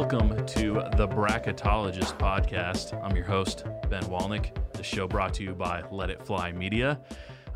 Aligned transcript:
Welcome 0.00 0.46
to 0.46 0.74
the 0.96 1.08
Bracketologist 1.08 2.16
podcast. 2.18 2.94
I'm 3.04 3.16
your 3.16 3.24
host, 3.24 3.64
Ben 3.90 4.04
Walnick. 4.04 4.56
The 4.72 4.82
show 4.84 5.08
brought 5.08 5.34
to 5.34 5.42
you 5.42 5.54
by 5.54 5.82
Let 5.90 6.08
It 6.08 6.24
Fly 6.24 6.52
Media. 6.52 7.00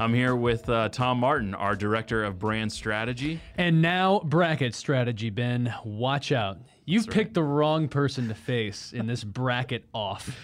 I'm 0.00 0.12
here 0.12 0.34
with 0.34 0.68
uh, 0.68 0.88
Tom 0.88 1.18
Martin, 1.18 1.54
our 1.54 1.76
director 1.76 2.24
of 2.24 2.40
brand 2.40 2.72
strategy. 2.72 3.40
And 3.54 3.80
now 3.80 4.22
bracket 4.24 4.74
strategy, 4.74 5.30
Ben. 5.30 5.72
Watch 5.84 6.32
out. 6.32 6.58
You've 6.84 7.06
picked 7.06 7.34
the 7.34 7.44
wrong 7.44 7.86
person 7.86 8.26
to 8.26 8.34
face 8.34 8.92
in 8.92 9.06
this 9.06 9.22
bracket 9.22 9.84
off. 9.94 10.36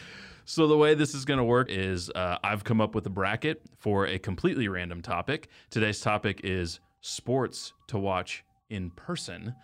So 0.44 0.68
the 0.68 0.76
way 0.79 0.94
this 0.94 1.17
is 1.17 1.25
going 1.25 1.39
to 1.39 1.44
work 1.44 1.68
is 1.68 2.11
uh, 2.11 2.39
I've 2.44 2.62
come 2.62 2.80
up 2.80 2.94
with 2.94 3.07
a 3.07 3.11
bracket 3.11 3.61
for 3.76 4.07
a 4.07 4.21
completely 4.21 4.68
random 4.68 5.03
topic. 5.03 5.49
Today's 5.68 5.99
topic 5.99 6.43
is 6.44 6.79
sports 7.00 7.72
to 7.89 7.99
watch 7.99 8.44
in 8.71 8.90
person, 8.90 9.57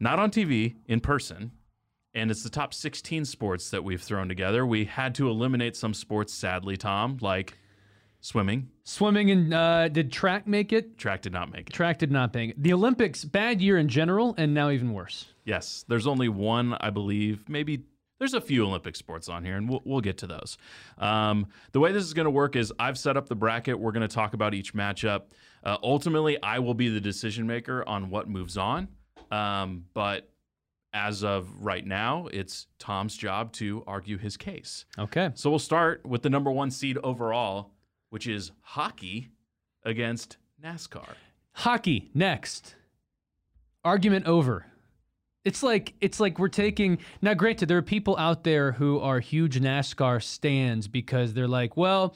not 0.00 0.18
on 0.18 0.32
TV, 0.32 0.74
in 0.88 0.98
person. 0.98 1.52
And 2.14 2.30
it's 2.30 2.42
the 2.42 2.50
top 2.50 2.74
16 2.74 3.24
sports 3.24 3.70
that 3.70 3.84
we've 3.84 4.02
thrown 4.02 4.28
together. 4.28 4.66
We 4.66 4.84
had 4.84 5.14
to 5.16 5.28
eliminate 5.28 5.76
some 5.76 5.94
sports, 5.94 6.34
sadly, 6.34 6.76
Tom, 6.76 7.18
like 7.20 7.56
swimming. 8.20 8.68
Swimming 8.84 9.30
and 9.30 9.54
uh, 9.54 9.88
did 9.88 10.10
track 10.10 10.46
make 10.46 10.72
it? 10.72 10.98
Track 10.98 11.22
did 11.22 11.32
not 11.32 11.52
make 11.52 11.70
it. 11.70 11.72
Track 11.72 11.98
did 11.98 12.10
not 12.10 12.34
make 12.34 12.50
it. 12.50 12.62
The 12.62 12.72
Olympics, 12.72 13.24
bad 13.24 13.60
year 13.60 13.78
in 13.78 13.88
general, 13.88 14.34
and 14.36 14.52
now 14.52 14.70
even 14.70 14.92
worse. 14.92 15.26
Yes, 15.44 15.84
there's 15.88 16.06
only 16.06 16.28
one, 16.28 16.76
I 16.80 16.90
believe, 16.90 17.48
maybe 17.48 17.84
there's 18.20 18.34
a 18.34 18.40
few 18.40 18.66
Olympic 18.66 18.96
sports 18.96 19.28
on 19.28 19.44
here, 19.44 19.56
and 19.56 19.68
we'll, 19.68 19.80
we'll 19.84 20.02
get 20.02 20.18
to 20.18 20.26
those. 20.26 20.58
Um, 20.98 21.46
the 21.72 21.80
way 21.80 21.90
this 21.90 22.04
is 22.04 22.12
going 22.12 22.26
to 22.26 22.30
work 22.30 22.54
is 22.54 22.72
I've 22.78 22.98
set 22.98 23.16
up 23.16 23.28
the 23.28 23.34
bracket. 23.34 23.78
We're 23.78 23.92
going 23.92 24.06
to 24.06 24.14
talk 24.14 24.34
about 24.34 24.52
each 24.52 24.74
matchup. 24.74 25.22
Uh, 25.64 25.78
ultimately, 25.82 26.40
I 26.42 26.58
will 26.58 26.74
be 26.74 26.90
the 26.90 27.00
decision 27.00 27.46
maker 27.46 27.82
on 27.88 28.10
what 28.10 28.28
moves 28.28 28.58
on. 28.58 28.88
Um, 29.30 29.86
but 29.94 30.28
as 30.92 31.22
of 31.22 31.48
right 31.58 31.86
now, 31.86 32.28
it's 32.32 32.66
Tom's 32.78 33.16
job 33.16 33.52
to 33.54 33.84
argue 33.86 34.18
his 34.18 34.36
case. 34.36 34.84
Okay. 34.98 35.30
So 35.34 35.50
we'll 35.50 35.58
start 35.58 36.04
with 36.04 36.22
the 36.22 36.30
number 36.30 36.50
one 36.50 36.70
seed 36.70 36.98
overall, 37.04 37.72
which 38.10 38.26
is 38.26 38.52
hockey 38.60 39.30
against 39.84 40.36
NASCAR. 40.62 41.14
Hockey 41.52 42.10
next. 42.14 42.74
Argument 43.84 44.26
over. 44.26 44.66
It's 45.44 45.62
like 45.62 45.94
it's 46.02 46.20
like 46.20 46.38
we're 46.38 46.48
taking 46.48 46.98
now. 47.22 47.32
Granted, 47.32 47.66
there 47.66 47.78
are 47.78 47.82
people 47.82 48.14
out 48.18 48.44
there 48.44 48.72
who 48.72 49.00
are 49.00 49.20
huge 49.20 49.58
NASCAR 49.58 50.22
stands 50.22 50.86
because 50.86 51.32
they're 51.32 51.48
like, 51.48 51.78
well, 51.78 52.14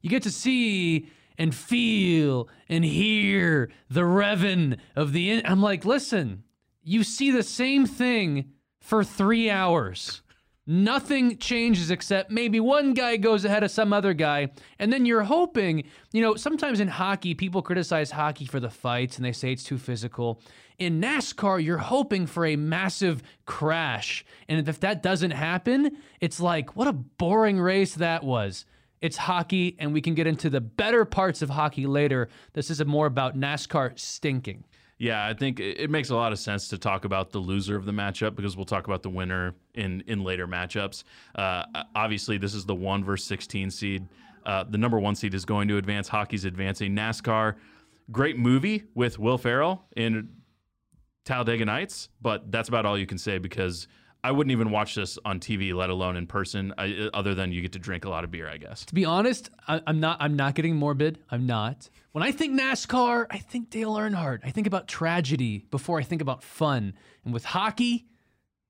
you 0.00 0.08
get 0.08 0.22
to 0.22 0.30
see 0.30 1.08
and 1.36 1.54
feel 1.54 2.48
and 2.68 2.82
hear 2.82 3.70
the 3.90 4.00
revving 4.00 4.78
of 4.96 5.12
the. 5.12 5.30
In-. 5.30 5.42
I'm 5.44 5.60
like, 5.60 5.84
listen, 5.84 6.42
you 6.84 7.02
see 7.02 7.30
the 7.30 7.42
same 7.42 7.86
thing 7.86 8.52
for 8.80 9.02
three 9.02 9.50
hours. 9.50 10.22
Nothing 10.66 11.36
changes 11.36 11.90
except 11.90 12.30
maybe 12.30 12.58
one 12.58 12.94
guy 12.94 13.18
goes 13.18 13.44
ahead 13.44 13.62
of 13.62 13.70
some 13.70 13.92
other 13.92 14.14
guy. 14.14 14.50
And 14.78 14.90
then 14.90 15.04
you're 15.04 15.24
hoping, 15.24 15.84
you 16.12 16.22
know, 16.22 16.36
sometimes 16.36 16.80
in 16.80 16.88
hockey, 16.88 17.34
people 17.34 17.60
criticize 17.60 18.10
hockey 18.10 18.46
for 18.46 18.60
the 18.60 18.70
fights 18.70 19.16
and 19.16 19.24
they 19.24 19.32
say 19.32 19.52
it's 19.52 19.62
too 19.62 19.76
physical. 19.76 20.40
In 20.78 21.02
NASCAR, 21.02 21.62
you're 21.62 21.78
hoping 21.78 22.26
for 22.26 22.46
a 22.46 22.56
massive 22.56 23.22
crash. 23.44 24.24
And 24.48 24.66
if 24.66 24.80
that 24.80 25.02
doesn't 25.02 25.32
happen, 25.32 25.98
it's 26.20 26.40
like, 26.40 26.76
what 26.76 26.88
a 26.88 26.92
boring 26.94 27.60
race 27.60 27.94
that 27.96 28.24
was. 28.24 28.64
It's 29.02 29.18
hockey, 29.18 29.76
and 29.78 29.92
we 29.92 30.00
can 30.00 30.14
get 30.14 30.26
into 30.26 30.48
the 30.48 30.62
better 30.62 31.04
parts 31.04 31.42
of 31.42 31.50
hockey 31.50 31.86
later. 31.86 32.30
This 32.54 32.70
is 32.70 32.82
more 32.86 33.04
about 33.04 33.38
NASCAR 33.38 33.98
stinking. 33.98 34.64
Yeah, 34.98 35.26
I 35.26 35.34
think 35.34 35.58
it 35.58 35.90
makes 35.90 36.10
a 36.10 36.14
lot 36.14 36.32
of 36.32 36.38
sense 36.38 36.68
to 36.68 36.78
talk 36.78 37.04
about 37.04 37.32
the 37.32 37.40
loser 37.40 37.76
of 37.76 37.84
the 37.84 37.92
matchup 37.92 38.36
because 38.36 38.56
we'll 38.56 38.64
talk 38.64 38.86
about 38.86 39.02
the 39.02 39.10
winner 39.10 39.54
in 39.74 40.02
in 40.06 40.22
later 40.22 40.46
matchups. 40.46 41.02
Uh, 41.34 41.64
obviously, 41.96 42.38
this 42.38 42.54
is 42.54 42.64
the 42.64 42.74
one 42.74 43.04
versus 43.04 43.26
sixteen 43.26 43.70
seed. 43.70 44.06
Uh, 44.46 44.62
the 44.62 44.78
number 44.78 45.00
one 45.00 45.14
seed 45.14 45.34
is 45.34 45.44
going 45.44 45.66
to 45.68 45.78
advance. 45.78 46.06
Hockey's 46.06 46.44
advancing. 46.44 46.94
NASCAR, 46.94 47.56
great 48.12 48.38
movie 48.38 48.84
with 48.94 49.18
Will 49.18 49.38
Ferrell 49.38 49.84
in 49.96 50.28
Talladega 51.24 51.64
Nights, 51.64 52.10
but 52.20 52.52
that's 52.52 52.68
about 52.68 52.86
all 52.86 52.98
you 52.98 53.06
can 53.06 53.18
say 53.18 53.38
because 53.38 53.88
I 54.24 54.30
wouldn't 54.30 54.52
even 54.52 54.70
watch 54.70 54.94
this 54.94 55.18
on 55.26 55.38
TV, 55.38 55.74
let 55.74 55.90
alone 55.90 56.16
in 56.16 56.26
person. 56.26 56.72
I, 56.78 57.10
other 57.12 57.34
than 57.34 57.52
you 57.52 57.60
get 57.60 57.72
to 57.72 57.78
drink 57.78 58.06
a 58.06 58.08
lot 58.08 58.24
of 58.24 58.30
beer, 58.30 58.48
I 58.48 58.56
guess. 58.56 58.86
To 58.86 58.94
be 58.94 59.04
honest, 59.04 59.50
I, 59.68 59.82
am 59.86 60.00
not. 60.00 60.16
I'm 60.18 60.34
not 60.34 60.54
getting 60.54 60.76
morbid. 60.76 61.18
I'm 61.30 61.44
not. 61.44 61.90
When 62.12 62.24
I 62.24 62.32
think 62.32 62.58
NASCAR, 62.58 63.26
I 63.30 63.36
think 63.36 63.68
Dale 63.68 63.94
Earnhardt. 63.94 64.40
I 64.42 64.50
think 64.50 64.66
about 64.66 64.88
tragedy 64.88 65.66
before 65.70 66.00
I 66.00 66.04
think 66.04 66.22
about 66.22 66.42
fun. 66.42 66.94
And 67.26 67.34
with 67.34 67.44
hockey, 67.44 68.06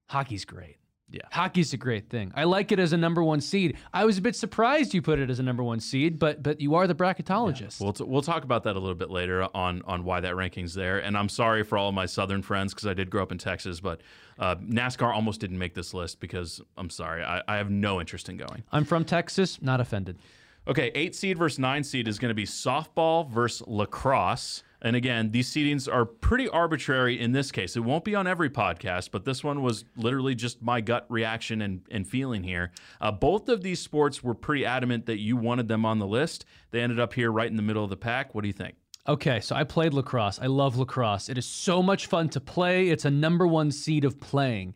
hockey's 0.07 0.45
great. 0.45 0.79
Yeah. 1.11 1.21
Hockey's 1.31 1.73
a 1.73 1.77
great 1.77 2.09
thing. 2.09 2.33
I 2.35 2.45
like 2.45 2.73
it 2.73 2.79
as 2.79 2.93
a 2.93 2.97
number 2.97 3.23
one 3.23 3.41
seed. 3.41 3.77
I 3.93 4.05
was 4.05 4.19
a 4.19 4.23
bit 4.23 4.35
surprised 4.35 4.95
you 4.95 5.03
put 5.03 5.19
it 5.19 5.31
as 5.31 5.39
a 5.39 5.43
number 5.43 5.63
one 5.63 5.79
seed, 5.79 6.19
but 6.19 6.43
but 6.43 6.61
you 6.61 6.75
are 6.75 6.87
the 6.87 6.95
bracketologist. 6.95 7.81
Yeah. 7.81 7.85
We'll, 7.85 7.93
t- 7.93 8.05
we'll 8.05 8.23
talk 8.23 8.43
about 8.43 8.65
that 8.65 8.75
a 8.75 8.81
little 8.81 8.95
bit 8.95 9.11
later 9.11 9.47
on 9.55 9.83
on 9.85 10.05
why 10.05 10.21
that 10.21 10.35
ranking's 10.35 10.75
there. 10.75 10.99
And 10.99 11.17
I'm 11.17 11.29
sorry 11.29 11.63
for 11.63 11.79
all 11.79 11.89
of 11.91 11.95
my 11.95 12.07
Southern 12.07 12.43
friends 12.43 12.73
because 12.75 12.87
I 12.87 12.95
did 12.95 13.11
grow 13.11 13.23
up 13.23 13.33
in 13.33 13.39
Texas, 13.39 13.81
but 13.81 14.01
uh, 14.39 14.57
NASCAR 14.57 15.15
almost 15.15 15.41
didn't 15.41 15.59
make 15.59 15.75
this 15.75 15.95
list 15.95 16.21
because 16.21 16.61
I'm 16.77 16.91
sorry, 16.91 17.23
I, 17.23 17.43
I 17.47 17.57
have 17.57 17.71
no 17.71 18.01
interest 18.01 18.29
in 18.29 18.37
going. 18.37 18.65
I'm 18.73 18.85
from 18.85 19.05
Texas, 19.05 19.61
not 19.63 19.81
offended. 19.81 20.19
Okay, 20.67 20.91
eight 20.95 21.15
seed 21.15 21.37
versus 21.37 21.59
nine 21.59 21.85
seed 21.85 22.09
is 22.09 22.19
going 22.19 22.31
to 22.31 22.35
be 22.35 22.47
softball 22.47 23.29
versus 23.31 23.67
lacrosse. 23.69 24.63
And 24.85 24.95
again, 24.95 25.31
these 25.31 25.51
seedings 25.51 25.91
are 25.91 26.05
pretty 26.05 26.47
arbitrary 26.47 27.19
in 27.19 27.33
this 27.33 27.51
case. 27.51 27.75
It 27.75 27.81
won't 27.81 28.05
be 28.05 28.15
on 28.15 28.27
every 28.27 28.51
podcast, 28.51 29.11
but 29.11 29.25
this 29.25 29.43
one 29.43 29.63
was 29.63 29.87
literally 29.97 30.35
just 30.35 30.61
my 30.61 30.83
gut 30.83 31.07
reaction 31.09 31.63
and, 31.63 31.81
and 31.91 32.07
feeling 32.07 32.43
here. 32.43 32.71
Uh, 33.01 33.11
both 33.11 33.49
of 33.49 33.63
these 33.63 33.81
sports 33.81 34.23
were 34.23 34.35
pretty 34.35 34.67
adamant 34.67 35.07
that 35.07 35.19
you 35.19 35.39
wanted 35.39 35.69
them 35.69 35.87
on 35.87 35.99
the 35.99 36.07
list. 36.07 36.45
They 36.71 36.83
ended 36.83 37.01
up 37.01 37.15
here 37.15 37.33
right 37.33 37.51
in 37.51 37.57
the 37.57 37.63
middle 37.63 37.83
of 37.83 37.89
the 37.89 37.97
pack. 37.97 38.35
What 38.35 38.43
do 38.43 38.47
you 38.47 38.53
think? 38.53 38.75
Okay, 39.09 39.41
so 39.41 39.57
I 39.57 39.65
played 39.65 39.95
lacrosse. 39.95 40.39
I 40.39 40.47
love 40.47 40.77
lacrosse. 40.77 41.31
It 41.31 41.39
is 41.39 41.47
so 41.47 41.83
much 41.83 42.07
fun 42.07 42.29
to 42.31 42.41
play. 42.41 42.91
It's 42.91 43.07
a 43.07 43.11
number 43.11 43.47
one 43.47 43.71
seed 43.71 44.05
of 44.05 44.21
playing. 44.21 44.75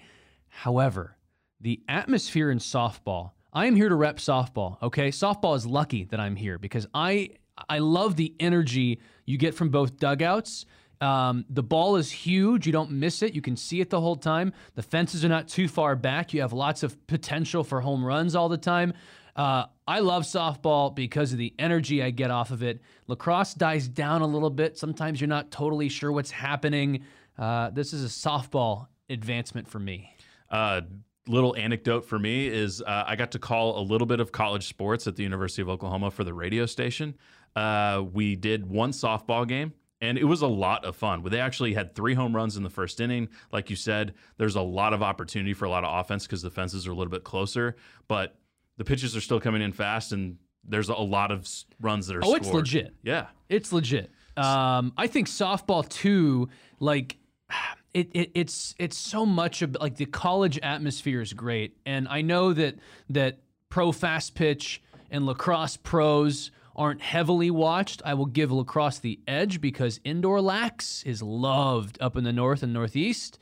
However, 0.48 1.18
the 1.60 1.82
atmosphere 1.86 2.50
in 2.50 2.58
softball, 2.58 3.32
I 3.52 3.66
am 3.66 3.76
here 3.76 3.88
to 3.90 3.94
rep 3.94 4.16
softball, 4.16 4.82
okay? 4.82 5.08
Softball 5.08 5.56
is 5.56 5.66
lucky 5.66 6.04
that 6.04 6.20
I'm 6.20 6.36
here 6.36 6.58
because 6.58 6.86
I 6.94 7.30
I 7.68 7.78
love 7.78 8.16
the 8.16 8.34
energy 8.40 9.00
you 9.26 9.38
get 9.38 9.54
from 9.54 9.68
both 9.70 9.96
dugouts. 9.98 10.66
Um, 11.00 11.44
the 11.48 11.62
ball 11.62 11.96
is 11.96 12.10
huge. 12.10 12.66
You 12.66 12.72
don't 12.72 12.90
miss 12.90 13.22
it. 13.22 13.34
You 13.34 13.42
can 13.42 13.56
see 13.56 13.80
it 13.80 13.90
the 13.90 14.00
whole 14.00 14.16
time. 14.16 14.52
The 14.74 14.82
fences 14.82 15.24
are 15.24 15.28
not 15.28 15.48
too 15.48 15.68
far 15.68 15.94
back. 15.94 16.34
You 16.34 16.40
have 16.40 16.52
lots 16.52 16.82
of 16.82 17.06
potential 17.06 17.62
for 17.62 17.80
home 17.80 18.04
runs 18.04 18.34
all 18.34 18.48
the 18.48 18.58
time. 18.58 18.94
Uh, 19.36 19.66
I 19.86 20.00
love 20.00 20.24
softball 20.24 20.92
because 20.92 21.32
of 21.32 21.38
the 21.38 21.54
energy 21.58 22.02
I 22.02 22.10
get 22.10 22.32
off 22.32 22.50
of 22.50 22.64
it. 22.64 22.80
Lacrosse 23.06 23.54
dies 23.54 23.86
down 23.86 24.22
a 24.22 24.26
little 24.26 24.50
bit. 24.50 24.76
Sometimes 24.76 25.20
you're 25.20 25.28
not 25.28 25.52
totally 25.52 25.88
sure 25.88 26.10
what's 26.10 26.32
happening. 26.32 27.04
Uh, 27.38 27.70
this 27.70 27.92
is 27.92 28.04
a 28.04 28.08
softball 28.08 28.88
advancement 29.08 29.68
for 29.68 29.78
me. 29.78 30.12
Uh, 30.50 30.80
little 31.28 31.54
anecdote 31.56 32.04
for 32.04 32.18
me 32.18 32.48
is 32.48 32.82
uh, 32.82 33.04
I 33.06 33.14
got 33.14 33.30
to 33.32 33.38
call 33.38 33.78
a 33.78 33.82
little 33.82 34.06
bit 34.06 34.18
of 34.18 34.32
college 34.32 34.66
sports 34.66 35.06
at 35.06 35.14
the 35.14 35.22
University 35.22 35.62
of 35.62 35.68
Oklahoma 35.68 36.10
for 36.10 36.24
the 36.24 36.34
radio 36.34 36.66
station. 36.66 37.14
Uh, 37.58 38.02
we 38.02 38.36
did 38.36 38.68
one 38.68 38.92
softball 38.92 39.46
game. 39.46 39.72
And 40.00 40.16
it 40.16 40.22
was 40.22 40.42
a 40.42 40.46
lot 40.46 40.84
of 40.84 40.94
fun. 40.94 41.24
They 41.24 41.40
actually 41.40 41.74
had 41.74 41.92
three 41.96 42.14
home 42.14 42.34
runs 42.34 42.56
in 42.56 42.62
the 42.62 42.70
first 42.70 43.00
inning. 43.00 43.28
Like 43.50 43.68
you 43.68 43.74
said, 43.74 44.14
there's 44.36 44.54
a 44.54 44.62
lot 44.62 44.92
of 44.92 45.02
opportunity 45.02 45.54
for 45.54 45.64
a 45.64 45.70
lot 45.70 45.82
of 45.82 45.92
offense 45.98 46.24
because 46.24 46.40
the 46.40 46.50
fences 46.50 46.86
are 46.86 46.92
a 46.92 46.94
little 46.94 47.10
bit 47.10 47.24
closer. 47.24 47.74
But 48.06 48.38
the 48.76 48.84
pitches 48.84 49.16
are 49.16 49.20
still 49.20 49.40
coming 49.40 49.60
in 49.60 49.72
fast, 49.72 50.12
and 50.12 50.36
there's 50.62 50.88
a 50.88 50.94
lot 50.94 51.32
of 51.32 51.48
runs 51.80 52.06
that 52.06 52.16
are. 52.16 52.20
Oh, 52.20 52.28
scored. 52.28 52.42
it's 52.42 52.52
legit. 52.52 52.94
Yeah, 53.02 53.26
it's 53.48 53.72
legit. 53.72 54.12
Um, 54.36 54.92
I 54.96 55.08
think 55.08 55.26
softball 55.26 55.88
too. 55.88 56.48
Like 56.78 57.16
it, 57.92 58.08
it, 58.12 58.30
it's 58.36 58.76
it's 58.78 58.96
so 58.96 59.26
much 59.26 59.62
of 59.62 59.76
like 59.80 59.96
the 59.96 60.06
college 60.06 60.60
atmosphere 60.62 61.20
is 61.20 61.32
great, 61.32 61.76
and 61.84 62.06
I 62.06 62.22
know 62.22 62.52
that 62.52 62.76
that 63.10 63.40
pro 63.68 63.90
fast 63.90 64.36
pitch 64.36 64.80
and 65.10 65.26
lacrosse 65.26 65.76
pros 65.76 66.52
aren't 66.78 67.02
heavily 67.02 67.50
watched. 67.50 68.00
I 68.04 68.14
will 68.14 68.26
give 68.26 68.52
lacrosse 68.52 69.00
the 69.00 69.20
edge 69.26 69.60
because 69.60 70.00
indoor 70.04 70.40
lax 70.40 71.02
is 71.02 71.22
loved 71.22 71.98
up 72.00 72.16
in 72.16 72.24
the 72.24 72.32
north 72.32 72.62
and 72.62 72.72
northeast, 72.72 73.38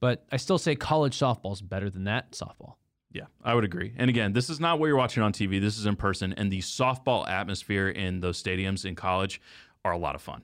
but 0.00 0.24
I 0.32 0.38
still 0.38 0.58
say 0.58 0.74
college 0.74 1.16
softball 1.16 1.52
is 1.52 1.60
better 1.60 1.90
than 1.90 2.04
that 2.04 2.32
softball. 2.32 2.74
Yeah, 3.12 3.24
I 3.44 3.54
would 3.54 3.64
agree. 3.64 3.92
And 3.96 4.08
again, 4.08 4.32
this 4.32 4.48
is 4.48 4.60
not 4.60 4.78
what 4.78 4.86
you're 4.86 4.96
watching 4.96 5.22
on 5.22 5.32
TV. 5.32 5.60
This 5.60 5.78
is 5.78 5.86
in 5.86 5.96
person, 5.96 6.32
and 6.32 6.50
the 6.50 6.60
softball 6.60 7.28
atmosphere 7.28 7.88
in 7.88 8.20
those 8.20 8.42
stadiums 8.42 8.84
in 8.84 8.94
college 8.94 9.40
are 9.84 9.92
a 9.92 9.98
lot 9.98 10.14
of 10.14 10.22
fun. 10.22 10.42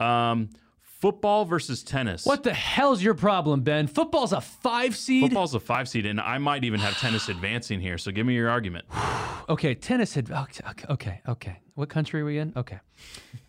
Um, 0.00 0.50
Football 0.98 1.44
versus 1.44 1.84
tennis. 1.84 2.26
What 2.26 2.42
the 2.42 2.52
hell's 2.52 3.00
your 3.00 3.14
problem, 3.14 3.60
Ben? 3.60 3.86
Football's 3.86 4.32
a 4.32 4.40
five 4.40 4.96
seed. 4.96 5.22
Football's 5.22 5.54
a 5.54 5.60
five 5.60 5.88
seed, 5.88 6.06
and 6.06 6.20
I 6.20 6.38
might 6.38 6.64
even 6.64 6.80
have 6.80 6.98
tennis 6.98 7.28
advancing 7.28 7.80
here. 7.80 7.98
So 7.98 8.10
give 8.10 8.26
me 8.26 8.34
your 8.34 8.50
argument. 8.50 8.84
okay, 9.48 9.76
tennis. 9.76 10.14
Had, 10.14 10.28
oh, 10.32 10.44
okay, 10.70 10.86
okay, 10.90 11.20
okay. 11.28 11.60
What 11.74 11.88
country 11.88 12.22
are 12.22 12.24
we 12.24 12.38
in? 12.38 12.52
Okay. 12.56 12.80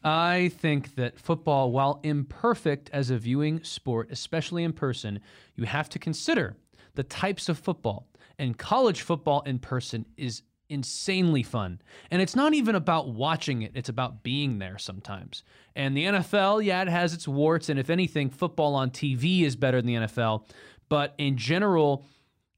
I 0.03 0.51
think 0.59 0.93
that 0.93 1.19
football, 1.19 1.71
while 1.71 1.99
imperfect 2.03 2.91
as 2.93 3.09
a 3.09 3.17
viewing 3.17 3.63
sport, 3.63 4.09
especially 4.11 4.63
in 4.63 4.71
person, 4.71 5.19
you 5.55 5.63
have 5.65 5.89
to 5.89 5.97
consider 5.97 6.55
the 6.93 7.03
types 7.03 7.49
of 7.49 7.57
football. 7.57 8.07
And 8.37 8.57
college 8.59 9.01
football 9.01 9.41
in 9.41 9.57
person 9.57 10.05
is 10.17 10.43
insanely 10.69 11.43
fun. 11.43 11.81
And 12.11 12.21
it's 12.21 12.35
not 12.35 12.53
even 12.53 12.75
about 12.75 13.09
watching 13.09 13.63
it, 13.63 13.71
it's 13.75 13.89
about 13.89 14.23
being 14.23 14.59
there 14.59 14.77
sometimes. 14.77 15.43
And 15.75 15.97
the 15.97 16.05
NFL, 16.05 16.63
yeah, 16.63 16.81
it 16.81 16.87
has 16.87 17.13
its 17.13 17.27
warts. 17.27 17.69
And 17.69 17.79
if 17.79 17.89
anything, 17.89 18.29
football 18.29 18.75
on 18.75 18.91
TV 18.91 19.41
is 19.41 19.55
better 19.55 19.81
than 19.81 19.87
the 19.87 20.07
NFL. 20.07 20.45
But 20.87 21.15
in 21.17 21.37
general, 21.37 22.05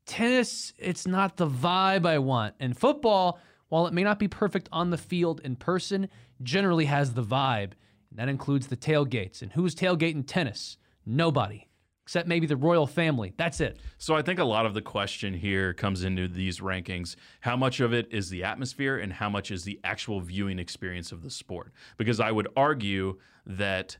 tennis, 0.06 0.74
it's 0.78 1.08
not 1.08 1.38
the 1.38 1.48
vibe 1.48 2.06
I 2.06 2.20
want. 2.20 2.56
And 2.60 2.78
football, 2.78 3.40
while 3.70 3.88
it 3.88 3.94
may 3.94 4.04
not 4.04 4.20
be 4.20 4.28
perfect 4.28 4.70
on 4.72 4.90
the 4.90 4.98
field 4.98 5.42
in 5.44 5.56
person, 5.56 6.10
generally 6.44 6.86
has 6.86 7.14
the 7.14 7.24
vibe. 7.24 7.72
And 8.10 8.20
that 8.20 8.30
includes 8.30 8.68
the 8.68 8.78
tailgates. 8.78 9.42
And 9.42 9.54
who's 9.54 9.74
tailgating 9.74 10.26
tennis? 10.28 10.78
Nobody 11.06 11.68
except 12.12 12.28
maybe 12.28 12.46
the 12.46 12.58
royal 12.58 12.86
family. 12.86 13.34
That's 13.38 13.62
it. 13.62 13.80
So 13.98 14.16
I 14.16 14.22
think 14.22 14.38
a 14.38 14.44
lot 14.44 14.66
of 14.66 14.74
the 14.74 14.82
question 14.82 15.34
here 15.34 15.74
comes 15.74 16.04
into 16.04 16.28
these 16.28 16.60
rankings. 16.60 17.16
How 17.40 17.56
much 17.56 17.80
of 17.80 17.94
it 17.94 18.10
is 18.12 18.30
the 18.30 18.44
atmosphere 18.44 18.98
and 18.98 19.14
how 19.14 19.30
much 19.30 19.50
is 19.50 19.64
the 19.64 19.80
actual 19.86 20.20
viewing 20.20 20.60
experience 20.60 21.14
of 21.14 21.24
the 21.24 21.30
sport? 21.30 21.72
Because 21.96 22.20
I 22.20 22.30
would 22.30 22.50
argue 22.58 23.18
that 23.46 23.96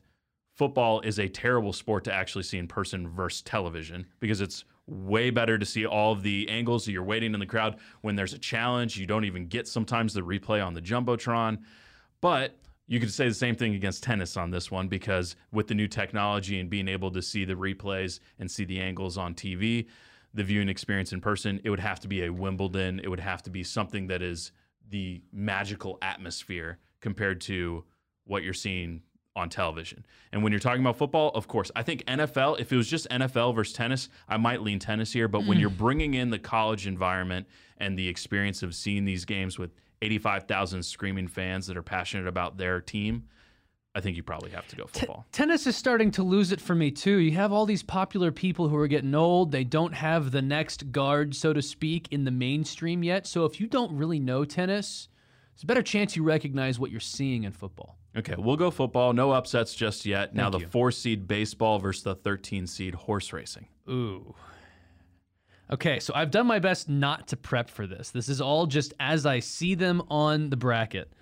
football 0.54 1.00
is 1.00 1.18
a 1.18 1.26
terrible 1.26 1.72
sport 1.72 2.04
to 2.04 2.12
actually 2.12 2.44
see 2.44 2.58
in 2.58 2.68
person 2.68 3.08
versus 3.08 3.40
television 3.40 4.04
because 4.20 4.42
it's 4.42 4.66
way 4.86 5.30
better 5.30 5.56
to 5.56 5.64
see 5.64 5.86
all 5.86 6.12
of 6.12 6.22
the 6.22 6.46
angles 6.50 6.86
you're 6.86 7.02
waiting 7.02 7.32
in 7.32 7.40
the 7.40 7.46
crowd 7.46 7.78
when 8.02 8.14
there's 8.14 8.34
a 8.34 8.38
challenge 8.38 8.98
you 8.98 9.06
don't 9.06 9.24
even 9.24 9.46
get 9.46 9.66
sometimes 9.66 10.12
the 10.12 10.20
replay 10.20 10.62
on 10.62 10.74
the 10.74 10.82
jumbotron 10.82 11.56
but 12.20 12.58
you 12.92 13.00
could 13.00 13.10
say 13.10 13.26
the 13.26 13.32
same 13.32 13.56
thing 13.56 13.74
against 13.74 14.02
tennis 14.02 14.36
on 14.36 14.50
this 14.50 14.70
one 14.70 14.86
because 14.86 15.34
with 15.50 15.66
the 15.66 15.74
new 15.74 15.88
technology 15.88 16.60
and 16.60 16.68
being 16.68 16.88
able 16.88 17.10
to 17.10 17.22
see 17.22 17.46
the 17.46 17.54
replays 17.54 18.20
and 18.38 18.50
see 18.50 18.66
the 18.66 18.78
angles 18.78 19.16
on 19.16 19.34
TV, 19.34 19.86
the 20.34 20.44
viewing 20.44 20.68
experience 20.68 21.10
in 21.10 21.18
person, 21.18 21.58
it 21.64 21.70
would 21.70 21.80
have 21.80 22.00
to 22.00 22.06
be 22.06 22.24
a 22.24 22.30
Wimbledon. 22.30 23.00
It 23.02 23.08
would 23.08 23.18
have 23.18 23.42
to 23.44 23.50
be 23.50 23.64
something 23.64 24.08
that 24.08 24.20
is 24.20 24.52
the 24.90 25.22
magical 25.32 25.96
atmosphere 26.02 26.80
compared 27.00 27.40
to 27.40 27.82
what 28.26 28.42
you're 28.42 28.52
seeing 28.52 29.00
on 29.34 29.48
television. 29.48 30.04
And 30.30 30.42
when 30.42 30.52
you're 30.52 30.60
talking 30.60 30.82
about 30.82 30.98
football, 30.98 31.30
of 31.30 31.48
course, 31.48 31.70
I 31.74 31.82
think 31.82 32.04
NFL, 32.04 32.60
if 32.60 32.74
it 32.74 32.76
was 32.76 32.90
just 32.90 33.08
NFL 33.08 33.54
versus 33.54 33.72
tennis, 33.72 34.10
I 34.28 34.36
might 34.36 34.60
lean 34.60 34.78
tennis 34.78 35.14
here. 35.14 35.28
But 35.28 35.44
mm. 35.44 35.46
when 35.46 35.58
you're 35.58 35.70
bringing 35.70 36.12
in 36.12 36.28
the 36.28 36.38
college 36.38 36.86
environment 36.86 37.46
and 37.78 37.98
the 37.98 38.06
experience 38.06 38.62
of 38.62 38.74
seeing 38.74 39.06
these 39.06 39.24
games 39.24 39.58
with 39.58 39.70
85,000 40.02 40.82
screaming 40.82 41.28
fans 41.28 41.66
that 41.66 41.76
are 41.76 41.82
passionate 41.82 42.26
about 42.26 42.58
their 42.58 42.80
team, 42.80 43.24
I 43.94 44.00
think 44.00 44.16
you 44.16 44.22
probably 44.22 44.50
have 44.50 44.66
to 44.68 44.76
go 44.76 44.86
football. 44.86 45.26
T- 45.30 45.38
tennis 45.38 45.66
is 45.66 45.76
starting 45.76 46.10
to 46.12 46.22
lose 46.22 46.50
it 46.50 46.60
for 46.60 46.74
me 46.74 46.90
too. 46.90 47.18
You 47.18 47.32
have 47.32 47.52
all 47.52 47.66
these 47.66 47.82
popular 47.82 48.32
people 48.32 48.68
who 48.68 48.76
are 48.76 48.88
getting 48.88 49.14
old. 49.14 49.52
They 49.52 49.64
don't 49.64 49.92
have 49.92 50.30
the 50.30 50.42
next 50.42 50.92
guard, 50.92 51.34
so 51.34 51.52
to 51.52 51.60
speak, 51.60 52.08
in 52.10 52.24
the 52.24 52.30
mainstream 52.30 53.02
yet. 53.02 53.26
So 53.26 53.44
if 53.44 53.60
you 53.60 53.66
don't 53.66 53.94
really 53.96 54.18
know 54.18 54.44
tennis, 54.44 55.08
there's 55.54 55.64
a 55.64 55.66
better 55.66 55.82
chance 55.82 56.16
you 56.16 56.22
recognize 56.22 56.78
what 56.78 56.90
you're 56.90 57.00
seeing 57.00 57.44
in 57.44 57.52
football. 57.52 57.98
Okay, 58.16 58.34
we'll 58.36 58.56
go 58.56 58.70
football. 58.70 59.12
No 59.12 59.30
upsets 59.30 59.74
just 59.74 60.04
yet. 60.04 60.28
Thank 60.28 60.36
now 60.36 60.50
the 60.50 60.60
you. 60.60 60.66
four 60.66 60.90
seed 60.90 61.28
baseball 61.28 61.78
versus 61.78 62.02
the 62.02 62.14
13 62.14 62.66
seed 62.66 62.94
horse 62.94 63.32
racing. 63.32 63.68
Ooh. 63.88 64.34
Okay, 65.70 66.00
so 66.00 66.12
I've 66.14 66.30
done 66.30 66.46
my 66.46 66.58
best 66.58 66.88
not 66.88 67.28
to 67.28 67.36
prep 67.36 67.70
for 67.70 67.86
this. 67.86 68.10
This 68.10 68.28
is 68.28 68.40
all 68.40 68.66
just 68.66 68.92
as 69.00 69.24
I 69.24 69.38
see 69.38 69.74
them 69.74 70.02
on 70.10 70.50
the 70.50 70.56
bracket. 70.56 71.12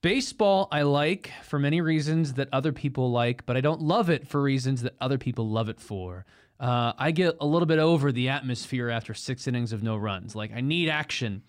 Baseball, 0.00 0.68
I 0.70 0.82
like 0.82 1.32
for 1.44 1.58
many 1.58 1.80
reasons 1.80 2.34
that 2.34 2.48
other 2.52 2.72
people 2.72 3.10
like, 3.10 3.46
but 3.46 3.56
I 3.56 3.62
don't 3.62 3.80
love 3.80 4.10
it 4.10 4.28
for 4.28 4.42
reasons 4.42 4.82
that 4.82 4.94
other 5.00 5.18
people 5.18 5.48
love 5.48 5.68
it 5.68 5.80
for. 5.80 6.26
Uh, 6.60 6.92
I 6.98 7.10
get 7.10 7.36
a 7.40 7.46
little 7.46 7.66
bit 7.66 7.78
over 7.78 8.12
the 8.12 8.28
atmosphere 8.28 8.90
after 8.90 9.14
six 9.14 9.48
innings 9.48 9.72
of 9.72 9.82
no 9.82 9.96
runs. 9.96 10.36
Like, 10.36 10.52
I 10.54 10.60
need 10.60 10.88
action. 10.88 11.42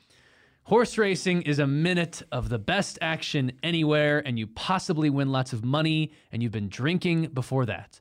Horse 0.63 0.97
racing 0.97 1.43
is 1.43 1.59
a 1.59 1.67
minute 1.67 2.23
of 2.31 2.49
the 2.49 2.57
best 2.57 2.97
action 3.01 3.51
anywhere, 3.61 4.23
and 4.25 4.39
you 4.39 4.47
possibly 4.47 5.09
win 5.09 5.31
lots 5.31 5.53
of 5.53 5.63
money, 5.63 6.11
and 6.31 6.41
you've 6.41 6.51
been 6.51 6.69
drinking 6.69 7.27
before 7.33 7.67
that. 7.67 7.99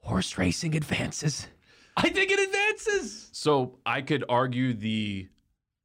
Horse 0.00 0.36
racing 0.36 0.74
advances. 0.74 1.46
I 2.04 2.10
think 2.10 2.30
it 2.30 2.38
advances. 2.38 3.28
So 3.32 3.78
I 3.84 4.02
could 4.02 4.24
argue 4.28 4.72
the 4.72 5.28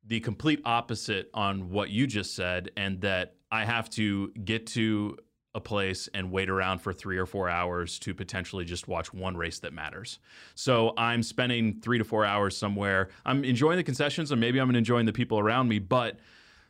the 0.06 0.20
complete 0.20 0.62
opposite 0.66 1.30
on 1.34 1.70
what 1.70 1.90
you 1.90 2.06
just 2.06 2.36
said, 2.36 2.70
and 2.78 3.02
that 3.02 3.36
I 3.50 3.66
have 3.66 3.90
to 3.92 4.30
get 4.44 4.68
to 4.68 5.18
a 5.56 5.62
place 5.62 6.10
and 6.14 6.32
wait 6.32 6.50
around 6.50 6.80
for 6.80 6.92
three 6.94 7.18
or 7.18 7.26
four 7.26 7.50
hours 7.50 7.98
to 8.00 8.14
potentially 8.14 8.66
just 8.66 8.88
watch 8.88 9.14
one 9.14 9.38
race 9.38 9.60
that 9.60 9.72
matters. 9.72 10.20
So 10.56 10.94
I'm 10.98 11.24
spending 11.24 11.80
three 11.80 11.98
to 12.00 12.04
four 12.04 12.26
hours 12.26 12.58
somewhere. 12.58 13.10
I'm 13.26 13.44
enjoying 13.44 13.78
the 13.78 13.84
concessions, 13.84 14.32
and 14.32 14.42
maybe 14.42 14.60
I'm 14.60 14.74
enjoying 14.76 15.06
the 15.06 15.14
people 15.14 15.40
around 15.40 15.68
me, 15.68 15.80
but 15.80 16.20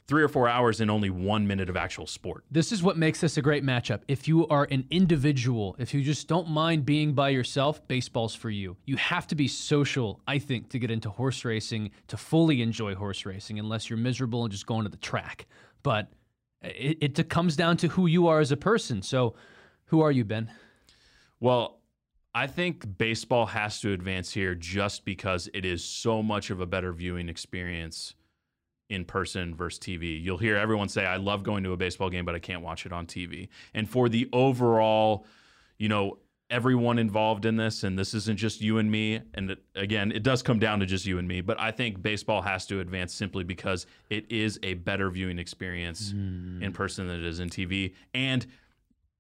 three 0.08 0.24
or 0.24 0.28
four 0.28 0.50
hours 0.50 0.82
in 0.82 0.90
only 0.90 1.10
one 1.10 1.48
minute 1.48 1.70
of 1.70 1.78
actual 1.78 2.06
sport. 2.06 2.44
This 2.52 2.72
is 2.72 2.84
what 2.84 2.98
makes 2.98 3.22
this 3.22 3.38
a 3.38 3.42
great 3.42 3.64
matchup. 3.64 4.02
If 4.08 4.28
you 4.28 4.48
are 4.48 4.68
an 4.70 4.86
individual, 4.92 5.76
if 5.80 5.94
you 5.94 6.02
just 6.02 6.28
don't 6.28 6.50
mind 6.50 6.86
being 6.86 7.14
by 7.14 7.30
yourself, 7.30 7.88
baseball's 7.88 8.36
for 8.36 8.50
you. 8.50 8.76
You 8.86 8.98
have 8.98 9.28
to 9.28 9.36
be 9.36 9.48
social, 9.48 10.20
I 10.28 10.40
think, 10.40 10.70
to 10.70 10.80
get 10.80 10.92
into 10.92 11.10
horse 11.10 11.46
racing, 11.46 11.92
to 12.08 12.18
fully 12.18 12.62
enjoy 12.62 12.96
horse 12.96 13.26
racing, 13.26 13.60
unless 13.60 13.90
you're 13.90 13.98
miserable 13.98 14.44
and 14.44 14.52
just 14.52 14.66
going 14.66 14.84
to 14.84 14.90
the 14.90 14.98
track. 14.98 15.46
But 15.84 16.10
it, 16.62 17.18
it 17.20 17.30
comes 17.30 17.56
down 17.56 17.78
to 17.78 17.88
who 17.88 18.08
you 18.08 18.28
are 18.28 18.40
as 18.40 18.52
a 18.52 18.58
person. 18.58 19.02
So, 19.02 19.36
who 19.86 20.02
are 20.02 20.12
you, 20.12 20.26
Ben? 20.26 20.50
Well, 21.40 21.80
I 22.34 22.48
think 22.48 22.98
baseball 22.98 23.46
has 23.48 23.80
to 23.82 23.94
advance 23.94 24.32
here 24.32 24.56
just 24.56 25.06
because 25.06 25.50
it 25.54 25.66
is 25.66 25.84
so 25.84 26.24
much 26.24 26.50
of 26.50 26.62
a 26.62 26.66
better 26.66 26.92
viewing 26.92 27.30
experience 27.30 28.16
in 28.94 29.06
person 29.06 29.56
versus 29.56 29.80
TV. 29.80 30.22
You'll 30.22 30.38
hear 30.38 30.56
everyone 30.56 30.90
say, 30.90 31.06
I 31.06 31.18
love 31.18 31.44
going 31.44 31.64
to 31.64 31.74
a 31.74 31.78
baseball 31.78 32.10
game, 32.10 32.26
but 32.26 32.36
I 32.36 32.40
can't 32.40 32.62
watch 32.62 32.86
it 32.86 32.94
on 32.94 33.06
TV. 33.06 33.50
And 33.74 33.90
for 33.90 34.10
the 34.10 34.30
overall, 34.32 35.26
you 35.78 35.90
know, 35.90 36.20
everyone 36.50 37.00
involved 37.00 37.46
in 37.46 37.58
this, 37.58 37.84
and 37.84 37.98
this 37.98 38.14
isn't 38.14 38.38
just 38.38 38.62
you 38.62 38.78
and 38.78 38.90
me. 38.90 39.22
And 39.34 39.58
again, 39.76 40.12
it 40.12 40.24
does 40.24 40.44
come 40.44 40.60
down 40.60 40.80
to 40.80 40.86
just 40.86 41.06
you 41.06 41.18
and 41.18 41.28
me, 41.28 41.42
but 41.42 41.60
I 41.60 41.72
think 41.72 42.02
baseball 42.02 42.42
has 42.42 42.66
to 42.68 42.80
advance 42.80 43.14
simply 43.14 43.44
because 43.44 43.88
it 44.10 44.32
is 44.32 44.60
a 44.62 44.76
better 44.76 45.10
viewing 45.10 45.40
experience 45.40 46.14
mm. 46.14 46.62
in 46.62 46.72
person 46.72 47.08
than 47.08 47.20
it 47.20 47.26
is 47.26 47.40
in 47.40 47.50
TV. 47.50 47.96
And 48.14 48.46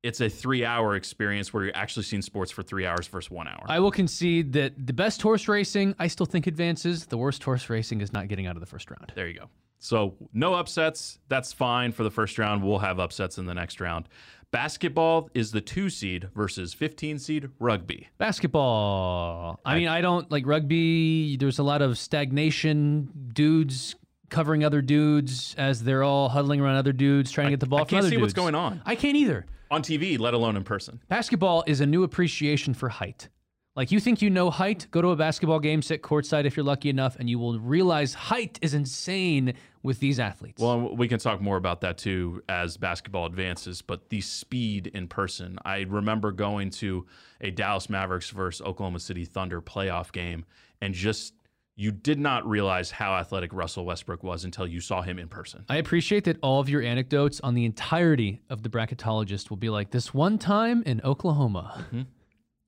it's 0.04 0.19
a 0.19 0.30
three 0.30 0.66
hour 0.66 0.95
experience 0.95 1.54
where 1.54 1.64
you're 1.64 1.76
actually 1.76 2.04
seeing 2.04 2.21
sports 2.21 2.52
for 2.52 2.62
three 2.62 2.86
hours 2.86 3.07
versus 3.07 3.31
one 3.31 3.47
hour. 3.47 3.64
I 3.68 3.80
will 3.80 3.92
concede 3.92 4.54
that 4.54 4.74
the 4.86 4.94
best 4.94 5.21
horse 5.21 5.47
racing, 5.47 5.95
I 5.97 6.07
still 6.07 6.26
think 6.26 6.45
advances. 6.45 7.06
The 7.06 7.18
worst 7.18 7.44
horse 7.44 7.69
racing 7.69 8.02
is 8.02 8.14
not 8.14 8.28
getting 8.28 8.45
out 8.45 8.56
of 8.56 8.59
the 8.59 8.66
first 8.68 8.92
round. 8.92 9.14
There 9.16 9.28
you 9.28 9.40
go. 9.40 9.50
So 9.83 10.16
no 10.33 10.54
upsets. 10.54 11.19
That's 11.28 11.52
fine 11.52 11.92
for 11.92 12.04
the 12.04 12.09
first 12.09 12.40
round. 12.40 12.63
We'll 12.63 12.80
have 12.80 12.99
upsets 12.99 13.37
in 13.37 13.45
the 13.45 13.54
next 13.54 13.81
round. 13.81 14.07
Basketball 14.49 15.30
is 15.33 15.52
the 15.52 15.59
two 15.59 15.90
seed 15.90 16.30
versus 16.33 16.73
15 16.73 17.19
seed 17.19 17.49
rugby. 17.59 18.07
Basketball. 18.18 19.59
I, 19.66 19.73
I 19.73 19.80
mean, 19.80 19.90
I 19.90 19.99
don't 19.99 20.31
like 20.31 20.47
rugby. 20.47 21.35
There's 21.35 21.59
a 21.59 21.63
lot 21.63 21.81
of 21.81 21.97
stagnation, 21.97 23.09
dudes 23.33 23.95
covering 24.30 24.63
other 24.63 24.81
dudes 24.81 25.54
as 25.57 25.83
they're 25.83 26.04
all 26.04 26.30
huddling 26.30 26.61
around 26.61 26.78
other 26.78 26.94
dudes 26.94 27.30
trying 27.30 27.47
to 27.47 27.52
get 27.52 27.59
the 27.59 27.66
ball 27.66 27.80
I, 27.80 27.81
I 27.81 27.85
from 27.85 27.97
other 27.97 28.09
dudes. 28.09 28.13
I 28.13 28.16
can't 28.16 28.19
see 28.19 28.23
what's 28.23 28.33
going 28.33 28.56
on. 28.56 28.81
I 28.85 28.95
can't 28.95 29.18
either 29.18 29.45
on 29.69 29.81
TV, 29.81 30.18
let 30.18 30.33
alone 30.33 30.56
in 30.56 30.63
person. 30.63 31.02
Basketball 31.09 31.63
is 31.68 31.81
a 31.81 31.85
new 31.85 32.04
appreciation 32.04 32.73
for 32.73 32.87
height. 32.90 33.28
Like 33.75 33.92
you 33.92 33.99
think 33.99 34.21
you 34.21 34.30
know 34.30 34.51
height, 34.51 34.85
go 34.92 35.01
to 35.01 35.09
a 35.09 35.15
basketball 35.15 35.59
game, 35.59 35.81
sit 35.81 36.03
courtside 36.03 36.45
if 36.45 36.56
you're 36.56 36.63
lucky 36.63 36.89
enough, 36.89 37.15
and 37.18 37.27
you 37.27 37.39
will 37.39 37.59
realize 37.59 38.13
height 38.13 38.59
is 38.61 38.75
insane 38.75 39.53
with 39.81 39.99
these 39.99 40.19
athletes. 40.19 40.61
Well, 40.61 40.95
we 40.95 41.07
can 41.07 41.18
talk 41.18 41.42
more 41.42 41.57
about 41.57 41.81
that 41.81 41.97
too 41.97 42.44
as 42.47 42.77
basketball 42.77 43.25
advances, 43.25 43.81
but 43.81 44.09
the 44.09 44.21
speed 44.21 44.87
in 44.87 45.07
person. 45.07 45.57
I 45.65 45.81
remember 45.81 46.31
going 46.31 46.69
to 46.71 47.07
a 47.42 47.49
Dallas 47.49 47.89
Mavericks 47.89 48.30
versus 48.30 48.65
Oklahoma 48.65 48.99
City 48.99 49.25
Thunder 49.25 49.59
playoff 49.59 50.11
game 50.11 50.45
and 50.80 50.94
just 50.94 51.33
you 51.75 51.92
did 51.92 52.19
not 52.19 52.47
realize 52.47 52.92
how 52.92 53.15
athletic 53.15 53.51
Russell 53.51 53.85
Westbrook 53.85 54.21
was 54.21 54.44
until 54.44 54.68
you 54.68 54.80
saw 54.80 55.01
him 55.01 55.18
in 55.18 55.27
person. 55.27 55.65
I 55.68 55.77
appreciate 55.77 56.25
that 56.25 56.37
all 56.44 56.59
of 56.59 56.69
your 56.69 56.83
anecdotes 56.83 57.42
on 57.42 57.56
the 57.56 57.65
entirety 57.65 58.44
of 58.51 58.61
the 58.61 58.69
bracketologist 58.69 59.49
will 59.49 59.57
be 59.57 59.71
like 59.71 59.89
this 59.89 60.13
one 60.13 60.37
time 60.37 60.83
in 60.85 61.01
Oklahoma. 61.03 61.85
Mm-hmm. 61.87 62.01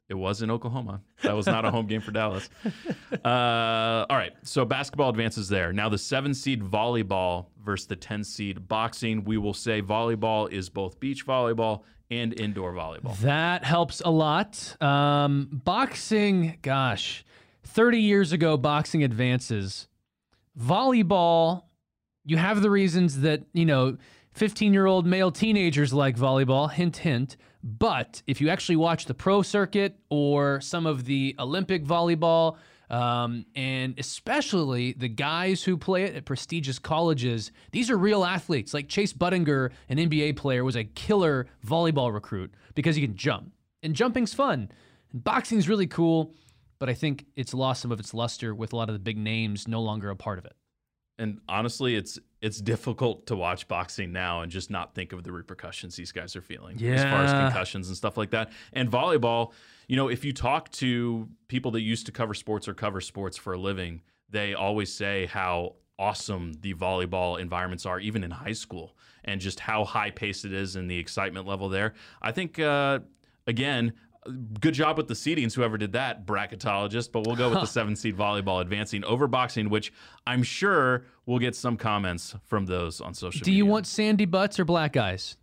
It 0.07 0.13
was 0.13 0.41
in 0.41 0.51
Oklahoma. 0.51 1.01
That 1.24 1.35
was 1.35 1.47
not 1.47 1.65
a 1.65 1.71
home 1.71 1.88
game 1.88 2.01
for 2.01 2.12
Dallas. 2.12 2.50
Uh, 3.24 4.05
all 4.07 4.17
right, 4.17 4.33
so 4.43 4.65
basketball 4.65 5.09
advances 5.09 5.50
there. 5.50 5.74
Now 5.74 5.89
the 5.89 5.97
seven 5.97 6.33
seed 6.33 6.62
volleyball 6.62 7.47
versus 7.63 7.88
the 7.88 7.95
ten 7.95 8.24
seed 8.24 8.67
boxing. 8.67 9.24
We 9.24 9.38
will 9.38 9.53
say 9.53 9.81
volleyball 9.81 10.51
is 10.51 10.69
both 10.69 11.00
beach 11.00 11.25
volleyball 11.25 11.81
and 12.12 12.39
indoor 12.39 12.74
volleyball. 12.74 13.17
That 13.21 13.63
helps 13.63 14.01
a 14.01 14.12
lot. 14.12 14.79
Um, 14.81 15.50
boxing, 15.51 16.59
gosh 16.62 17.25
30 17.65 18.00
years 18.00 18.31
ago, 18.31 18.57
boxing 18.57 19.03
advances. 19.03 19.88
Volleyball, 20.59 21.63
you 22.24 22.38
have 22.38 22.62
the 22.62 22.69
reasons 22.69 23.21
that, 23.21 23.43
you 23.53 23.65
know, 23.65 23.97
15 24.33 24.74
year 24.74 24.85
old 24.85 25.05
male 25.05 25.31
teenagers 25.31 25.93
like 25.93 26.15
volleyball, 26.15 26.71
hint, 26.71 26.97
hint. 26.97 27.38
But 27.65 28.22
if 28.27 28.39
you 28.41 28.50
actually 28.50 28.75
watch 28.75 29.05
the 29.05 29.15
pro 29.15 29.41
circuit 29.41 29.98
or 30.12 30.62
some 30.62 30.86
of 30.86 31.05
the 31.05 31.36
Olympic 31.39 31.84
volleyball, 31.84 32.57
um, 32.91 33.48
and 33.55 33.98
especially 33.98 34.93
the 34.93 35.07
guys 35.07 35.63
who 35.63 35.75
play 35.75 36.03
it 36.03 36.15
at 36.15 36.25
prestigious 36.25 36.77
colleges, 36.77 37.51
these 37.72 37.89
are 37.89 37.98
real 37.98 38.24
athletes. 38.24 38.72
Like 38.72 38.88
Chase 38.88 39.13
Budinger, 39.13 39.72
an 39.89 39.98
NBA 39.98 40.36
player, 40.36 40.63
was 40.63 40.75
a 40.75 40.84
killer 40.84 41.48
volleyball 41.65 42.13
recruit 42.13 42.53
because 42.75 42.95
he 42.95 43.01
can 43.01 43.15
jump. 43.15 43.51
And 43.81 43.95
jumping's 43.95 44.36
fun. 44.36 44.69
And 45.12 45.24
boxing's 45.24 45.67
really 45.67 45.88
cool, 45.88 46.36
but 46.77 46.88
I 46.88 46.93
think 46.93 47.25
it's 47.36 47.55
lost 47.55 47.81
some 47.81 47.91
of 47.91 48.00
its 48.00 48.13
luster 48.13 48.53
with 48.53 48.74
a 48.74 48.75
lot 48.75 48.89
of 48.89 48.93
the 48.93 49.00
big 49.00 49.17
names 49.17 49.67
no 49.67 49.81
longer 49.81 50.12
a 50.12 50.15
part 50.15 50.38
of 50.38 50.45
it. 50.45 50.53
And 51.17 51.39
honestly, 51.50 51.95
it's 51.95 52.19
it's 52.46 52.62
difficult 52.62 53.25
to 53.25 53.36
watch 53.36 53.68
boxing 53.68 54.12
now 54.12 54.42
and 54.42 54.52
just 54.52 54.70
not 54.70 54.94
think 54.94 55.14
of 55.14 55.24
the 55.24 55.32
repercussions 55.32 55.96
these 55.96 56.12
guys 56.12 56.36
are 56.36 56.44
feeling 56.44 56.80
as 56.86 57.02
far 57.02 57.24
as 57.24 57.32
concussions 57.32 57.88
and 57.88 57.98
stuff 57.98 58.18
like 58.18 58.30
that. 58.30 58.52
And 58.72 58.88
volleyball, 58.88 59.52
you 59.88 59.96
know, 59.96 60.10
if 60.10 60.24
you 60.24 60.32
talk 60.32 60.70
to 60.74 61.28
people 61.48 61.72
that 61.72 61.82
used 61.82 62.06
to 62.06 62.12
cover 62.12 62.36
sports 62.36 62.68
or 62.68 62.75
cover 62.75 63.02
sports 63.02 63.36
for 63.36 63.54
a 63.54 63.58
living, 63.58 64.04
they 64.30 64.54
always 64.54 64.94
say 64.94 65.25
how 65.25 65.78
awesome 65.98 66.54
the 66.62 66.75
volleyball 66.75 67.40
environments 67.40 67.84
are, 67.84 68.00
even 68.00 68.24
in 68.24 68.30
high 68.30 68.52
school, 68.52 68.96
and 69.24 69.42
just 69.42 69.60
how 69.60 69.84
high 69.84 70.12
paced 70.12 70.46
it 70.46 70.54
is 70.54 70.75
and 70.75 70.88
the 70.88 71.00
excitement 71.00 71.48
level 71.48 71.68
there. 71.68 71.96
I 72.22 72.32
think, 72.32 72.60
uh, 72.60 73.00
again, 73.48 73.94
good 74.60 74.74
job 74.74 74.98
with 74.98 75.08
the 75.08 75.13
seedings, 75.13 75.53
whoever 75.53 75.77
did 75.77 75.94
that, 75.94 76.25
bracketologist, 76.25 77.12
but 77.12 77.25
we'll 77.25 77.36
go 77.36 77.50
with 77.50 77.60
the 77.60 77.65
seven 77.67 77.96
seed 77.96 78.17
volleyball 78.17 78.62
advancing 78.62 79.03
over 79.05 79.27
boxing, 79.27 79.70
which 79.70 79.94
I'm 80.25 80.44
sure 80.44 81.05
we'll 81.25 81.39
get 81.39 81.55
some 81.55 81.77
comments 81.77 82.36
from 82.46 82.65
those 82.65 83.01
on 83.01 83.13
social 83.13 83.39
Do 83.44 83.51
media. 83.51 83.58
you 83.58 83.65
want 83.65 83.88
sandy 83.88 84.25
butts 84.25 84.60
or 84.60 84.65
black 84.65 84.98
eyes? 84.98 85.38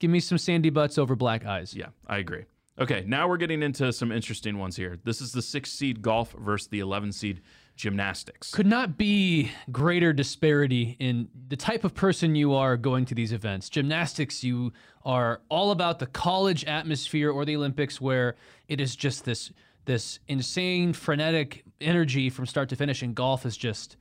Give 0.00 0.10
me 0.10 0.20
some 0.20 0.38
sandy 0.38 0.70
butts 0.70 0.98
over 0.98 1.16
black 1.16 1.44
eyes. 1.44 1.74
Yeah, 1.74 1.88
I 2.06 2.18
agree. 2.18 2.44
Okay, 2.80 3.02
now 3.06 3.26
we're 3.26 3.38
getting 3.38 3.62
into 3.62 3.92
some 3.92 4.12
interesting 4.12 4.56
ones 4.58 4.76
here. 4.76 4.98
This 5.02 5.20
is 5.20 5.32
the 5.32 5.42
six 5.42 5.72
seed 5.72 6.00
golf 6.00 6.32
versus 6.38 6.68
the 6.68 6.78
11 6.78 7.10
seed 7.10 7.40
gymnastics. 7.78 8.50
Could 8.50 8.66
not 8.66 8.98
be 8.98 9.50
greater 9.72 10.12
disparity 10.12 10.96
in 10.98 11.28
the 11.48 11.56
type 11.56 11.84
of 11.84 11.94
person 11.94 12.34
you 12.34 12.54
are 12.54 12.76
going 12.76 13.06
to 13.06 13.14
these 13.14 13.32
events. 13.32 13.70
Gymnastics, 13.70 14.44
you 14.44 14.72
are 15.04 15.40
all 15.48 15.70
about 15.70 15.98
the 15.98 16.06
college 16.06 16.64
atmosphere 16.66 17.30
or 17.30 17.44
the 17.44 17.56
Olympics 17.56 18.00
where 18.00 18.34
it 18.68 18.80
is 18.80 18.94
just 18.94 19.24
this 19.24 19.50
this 19.86 20.18
insane 20.28 20.92
frenetic 20.92 21.64
energy 21.80 22.28
from 22.28 22.44
start 22.44 22.68
to 22.68 22.76
finish 22.76 23.00
and 23.00 23.14
golf 23.14 23.46
is 23.46 23.56
just 23.56 23.96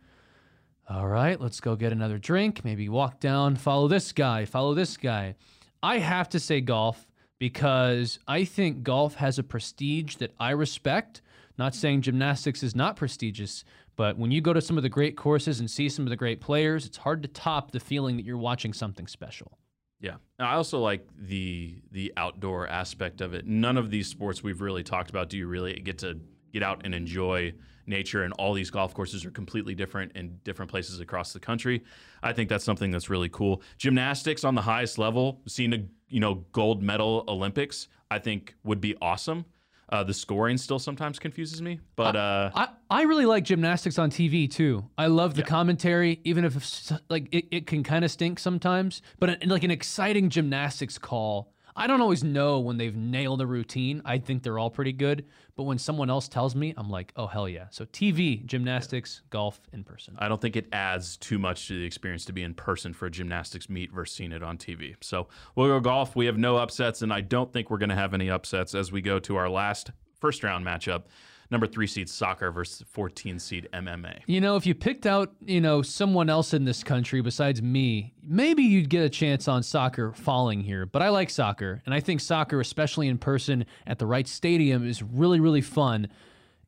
all 0.89 1.07
right, 1.07 1.39
let's 1.39 1.59
go 1.59 1.75
get 1.75 1.91
another 1.91 2.17
drink, 2.17 2.63
maybe 2.63 2.87
walk 2.87 3.19
down, 3.19 3.57
follow 3.57 3.87
this 3.87 4.11
guy, 4.13 4.45
follow 4.45 4.73
this 4.73 4.95
guy. 4.95 5.35
I 5.83 5.99
have 5.99 6.29
to 6.29 6.39
say 6.39 6.61
golf 6.61 7.07
because 7.39 8.19
I 8.27 8.45
think 8.45 8.83
golf 8.83 9.15
has 9.15 9.37
a 9.37 9.43
prestige 9.43 10.15
that 10.15 10.33
I 10.39 10.51
respect. 10.51 11.21
Not 11.57 11.73
saying 11.73 12.01
gymnastics 12.01 12.61
is 12.61 12.75
not 12.75 12.95
prestigious, 12.95 13.63
but 13.95 14.17
when 14.17 14.31
you 14.31 14.41
go 14.41 14.53
to 14.53 14.61
some 14.61 14.77
of 14.77 14.83
the 14.83 14.89
great 14.89 15.17
courses 15.17 15.59
and 15.59 15.69
see 15.69 15.89
some 15.89 16.05
of 16.05 16.09
the 16.09 16.15
great 16.15 16.39
players, 16.39 16.85
it's 16.85 16.97
hard 16.97 17.23
to 17.23 17.27
top 17.27 17.71
the 17.71 17.79
feeling 17.79 18.15
that 18.17 18.25
you're 18.25 18.37
watching 18.37 18.73
something 18.73 19.07
special. 19.07 19.57
Yeah. 19.99 20.17
I 20.39 20.53
also 20.53 20.79
like 20.79 21.07
the 21.17 21.81
the 21.91 22.13
outdoor 22.15 22.67
aspect 22.67 23.21
of 23.21 23.33
it. 23.33 23.47
None 23.47 23.77
of 23.77 23.89
these 23.89 24.07
sports 24.07 24.43
we've 24.43 24.61
really 24.61 24.83
talked 24.83 25.09
about 25.09 25.29
do 25.29 25.37
you 25.37 25.47
really 25.47 25.73
get 25.73 25.97
to 25.99 26.19
get 26.53 26.61
out 26.61 26.81
and 26.85 26.93
enjoy 26.93 27.53
nature 27.87 28.23
and 28.23 28.33
all 28.33 28.53
these 28.53 28.69
golf 28.69 28.93
courses 28.93 29.25
are 29.25 29.31
completely 29.31 29.73
different 29.73 30.11
in 30.15 30.37
different 30.43 30.69
places 30.69 30.99
across 30.99 31.33
the 31.33 31.39
country. 31.39 31.83
I 32.21 32.33
think 32.33 32.49
that's 32.49 32.65
something 32.65 32.91
that's 32.91 33.09
really 33.09 33.29
cool. 33.29 33.61
Gymnastics 33.77 34.43
on 34.43 34.55
the 34.55 34.61
highest 34.61 34.97
level, 34.97 35.41
seeing 35.47 35.73
a 35.73 35.83
you 36.09 36.19
know 36.19 36.45
gold 36.51 36.83
medal 36.83 37.23
Olympics, 37.27 37.87
I 38.11 38.19
think 38.19 38.55
would 38.63 38.81
be 38.81 38.95
awesome. 39.01 39.45
Uh, 39.89 40.03
the 40.03 40.13
scoring 40.13 40.57
still 40.57 40.79
sometimes 40.79 41.17
confuses 41.17 41.61
me, 41.61 41.79
but 41.95 42.15
uh, 42.17 42.51
I, 42.53 42.67
I 42.89 43.01
really 43.03 43.25
like 43.25 43.45
gymnastics 43.45 43.97
on 43.97 44.11
TV 44.11 44.51
too. 44.51 44.85
I 44.97 45.07
love 45.07 45.35
the 45.35 45.43
commentary, 45.43 46.19
even 46.25 46.43
if 46.43 46.91
like 47.09 47.29
it, 47.31 47.45
it 47.51 47.67
can 47.67 47.83
kind 47.83 48.03
of 48.03 48.11
stink 48.11 48.37
sometimes. 48.37 49.01
But 49.17 49.41
an- 49.41 49.49
like 49.49 49.63
an 49.63 49.71
exciting 49.71 50.29
gymnastics 50.29 50.97
call, 50.97 51.53
I 51.77 51.85
don't 51.85 52.01
always 52.01 52.23
know 52.23 52.59
when 52.59 52.77
they've 52.77 52.95
nailed 52.95 53.39
a 53.39 53.45
routine. 53.45 54.01
I 54.03 54.17
think 54.17 54.41
they're 54.41 54.57
all 54.57 54.71
pretty 54.71 54.91
good, 54.91 55.25
but 55.55 55.63
when 55.63 55.77
someone 55.77 56.09
else 56.09 56.27
tells 56.27 56.55
me, 56.55 56.73
I'm 56.75 56.89
like, 56.89 57.13
oh 57.15 57.27
hell 57.27 57.47
yeah! 57.47 57.67
So 57.69 57.85
TV, 57.85 58.43
gymnastics, 58.45 59.21
golf 59.29 59.61
in 59.71 59.83
person. 59.83 60.15
I 60.17 60.27
don't 60.27 60.41
think 60.41 60.55
it 60.55 60.67
adds 60.73 61.17
too 61.17 61.37
much 61.37 61.67
to 61.67 61.77
the 61.77 61.85
experience 61.85 62.25
to 62.25 62.33
be 62.33 62.41
in 62.41 62.55
person 62.55 62.93
for 62.93 63.05
a 63.05 63.11
gymnastics 63.11 63.69
meet 63.69 63.91
versus 63.93 64.17
seeing 64.17 64.31
it 64.31 64.41
on 64.41 64.57
TV. 64.57 64.95
So 65.01 65.27
we'll 65.55 65.67
go 65.67 65.79
golf. 65.79 66.15
We 66.15 66.25
have 66.25 66.37
no 66.37 66.57
upsets, 66.57 67.03
and 67.03 67.13
I 67.13 67.21
don't 67.21 67.53
think 67.53 67.69
we're 67.69 67.77
going 67.77 67.89
to 67.89 67.95
have 67.95 68.15
any 68.15 68.29
upsets 68.29 68.73
as 68.73 68.91
we 68.91 69.01
go 69.01 69.19
to 69.19 69.35
our 69.35 69.47
last 69.47 69.91
first 70.19 70.43
round 70.43 70.65
matchup. 70.65 71.03
Number 71.49 71.65
three 71.65 71.87
seed 71.87 72.09
soccer 72.09 72.51
versus 72.51 72.85
14 72.89 73.39
seed 73.39 73.69
MMA. 73.71 74.19
You 74.25 74.41
know, 74.41 74.57
if 74.57 74.65
you 74.65 74.75
picked 74.75 75.05
out, 75.05 75.33
you 75.45 75.61
know, 75.61 75.81
someone 75.81 76.29
else 76.29 76.53
in 76.53 76.65
this 76.65 76.83
country 76.83 77.21
besides 77.21 77.61
me, 77.61 78.13
maybe 78.21 78.63
you'd 78.63 78.89
get 78.89 79.03
a 79.03 79.09
chance 79.09 79.47
on 79.47 79.63
soccer 79.63 80.11
falling 80.11 80.61
here. 80.61 80.85
But 80.85 81.01
I 81.01 81.09
like 81.09 81.29
soccer, 81.29 81.81
and 81.85 81.95
I 81.95 82.01
think 82.01 82.19
soccer, 82.19 82.59
especially 82.59 83.07
in 83.07 83.17
person 83.17 83.65
at 83.85 83.97
the 83.97 84.05
right 84.05 84.27
stadium, 84.27 84.85
is 84.85 85.01
really, 85.01 85.39
really 85.39 85.61
fun. 85.61 86.09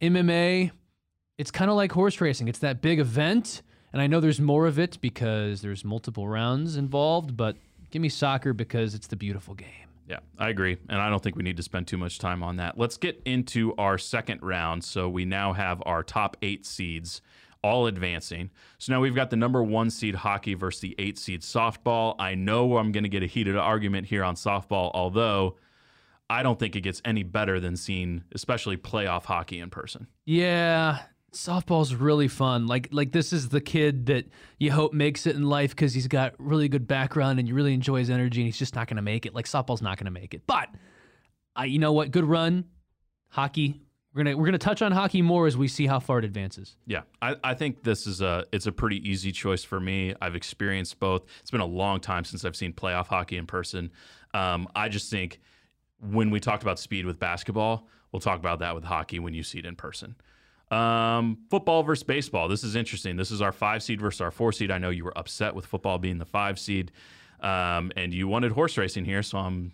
MMA, 0.02 0.72
it's 1.38 1.52
kind 1.52 1.70
of 1.70 1.76
like 1.76 1.92
horse 1.92 2.22
racing. 2.22 2.48
It's 2.48 2.60
that 2.60 2.82
big 2.82 3.00
event, 3.00 3.62
and 3.92 4.02
I 4.02 4.08
know 4.08 4.22
there's 4.22 4.40
more 4.40 4.66
of 4.66 4.80
it 4.80 5.00
because 5.02 5.62
there's 5.62 5.84
multiple 5.84 6.28
rounds 6.28 6.78
involved, 6.78 7.36
but 7.36 7.58
give 7.92 8.02
me 8.02 8.10
soccer 8.10 8.54
because 8.54 8.96
it's 8.96 9.08
the 9.08 9.18
beautiful 9.18 9.56
game. 9.56 9.89
Yeah, 10.10 10.20
I 10.40 10.50
agree. 10.50 10.78
And 10.90 11.00
I 11.00 11.10
don't 11.10 11.22
think 11.22 11.36
we 11.36 11.44
need 11.44 11.58
to 11.58 11.64
spend 11.64 11.88
too 11.88 11.98
much 11.98 12.18
time 12.18 12.42
on 12.42 12.56
that. 12.56 12.80
Let's 12.80 12.98
get 12.98 13.22
into 13.26 13.76
our 13.78 14.00
second 14.00 14.42
round. 14.42 14.84
So 14.84 15.08
we 15.08 15.24
now 15.24 15.54
have 15.54 15.84
our 15.86 16.02
top 16.02 16.36
eight 16.42 16.66
seeds 16.66 17.22
all 17.62 17.86
advancing. 17.86 18.50
So 18.80 18.92
now 18.92 19.02
we've 19.02 19.14
got 19.14 19.30
the 19.30 19.36
number 19.36 19.62
one 19.62 19.92
seed 19.92 20.16
hockey 20.16 20.56
versus 20.56 20.82
the 20.82 20.96
eight 20.98 21.20
seed 21.20 21.42
softball. 21.42 22.16
I 22.18 22.34
know 22.34 22.78
I'm 22.78 22.92
going 22.92 23.04
to 23.04 23.10
get 23.10 23.22
a 23.22 23.28
heated 23.28 23.56
argument 23.56 24.08
here 24.08 24.24
on 24.24 24.34
softball, 24.34 24.90
although 24.96 25.58
I 26.28 26.42
don't 26.42 26.58
think 26.58 26.76
it 26.76 26.82
gets 26.82 27.02
any 27.06 27.24
better 27.24 27.60
than 27.60 27.76
seeing, 27.76 28.24
especially 28.34 28.78
playoff 28.78 29.26
hockey 29.26 29.60
in 29.60 29.70
person. 29.70 30.08
Yeah, 30.26 31.00
softball's 31.32 31.94
really 31.94 32.28
fun. 32.28 32.68
Like 32.68 32.90
like 32.92 33.12
this 33.12 33.34
is 33.34 33.50
the 33.50 33.62
kid 33.62 34.08
that 34.08 34.26
you 34.58 34.72
hope 34.72 34.94
makes 34.94 35.28
it 35.28 35.36
in 35.36 35.44
life 35.44 35.72
because 35.72 35.94
he's 35.94 36.08
got 36.08 36.34
really 36.38 36.68
good 36.68 36.88
background 36.88 37.40
and 37.40 37.48
you 37.48 37.54
really 37.54 37.74
enjoy 37.74 38.00
his 38.00 38.10
energy, 38.10 38.42
and 38.42 38.48
he's 38.48 38.58
just 38.58 38.76
not 38.76 38.88
going 38.88 38.98
to 38.98 39.02
make 39.02 39.26
it. 39.26 39.34
Like 39.34 39.46
softball's 39.46 39.82
not 39.82 39.98
going 39.98 40.06
to 40.06 40.12
make 40.12 40.34
it. 40.34 40.44
But 40.48 40.70
uh, 41.58 41.64
you 41.64 41.80
know 41.80 41.94
what? 41.94 42.12
Good 42.12 42.26
run, 42.26 42.66
hockey. 43.30 43.82
We're 44.14 44.24
gonna 44.24 44.38
we're 44.38 44.46
gonna 44.46 44.58
touch 44.58 44.82
on 44.82 44.92
hockey 44.92 45.22
more 45.22 45.46
as 45.46 45.56
we 45.56 45.68
see 45.68 45.86
how 45.86 46.00
far 46.00 46.20
it 46.20 46.26
advances. 46.26 46.76
Yeah, 46.88 47.02
I, 47.22 47.36
I 47.44 47.54
think 47.54 47.84
this 47.84 48.08
is 48.08 48.22
a 48.22 48.44
it's 48.52 48.66
a 48.66 48.72
pretty 48.72 49.08
easy 49.08 49.32
choice 49.32 49.64
for 49.64 49.80
me. 49.80 50.16
I've 50.20 50.36
experienced 50.36 51.00
both. 51.00 51.26
It's 51.42 51.52
been 51.52 51.62
a 51.62 51.66
long 51.66 52.00
time 52.00 52.26
since 52.26 52.44
I've 52.44 52.56
seen 52.56 52.74
playoff 52.74 53.08
hockey 53.08 53.38
in 53.38 53.46
person. 53.46 53.92
Um, 54.34 54.68
I 54.76 54.90
just 54.90 55.12
think 55.12 55.40
when 56.00 56.32
we 56.32 56.40
talked 56.40 56.64
about 56.64 56.80
speed 56.80 57.06
with 57.06 57.20
basketball, 57.20 57.88
we'll 58.12 58.20
talk 58.20 58.40
about 58.40 58.60
that 58.60 58.74
with 58.74 58.84
hockey 58.84 59.20
when 59.20 59.34
you 59.36 59.44
see 59.44 59.60
it 59.60 59.66
in 59.66 59.76
person. 59.76 60.16
Um, 60.72 61.40
football 61.50 61.82
versus 61.82 62.04
baseball. 62.04 62.48
This 62.48 62.64
is 62.64 62.76
interesting. 62.76 63.18
This 63.18 63.32
is 63.32 63.42
our 63.42 63.52
five 63.52 63.82
seed 63.82 64.00
versus 64.00 64.22
our 64.22 64.32
four 64.32 64.52
seed. 64.52 64.70
I 64.70 64.78
know 64.78 64.92
you 64.92 65.04
were 65.04 65.18
upset 65.18 65.56
with 65.56 65.66
football 65.66 65.98
being 65.98 66.20
the 66.20 66.26
five 66.26 66.60
seed, 66.60 66.92
um, 67.40 67.92
and 67.96 68.14
you 68.14 68.28
wanted 68.28 68.52
horse 68.52 68.78
racing 68.78 69.06
here. 69.06 69.24
So 69.24 69.40
I'm, 69.40 69.72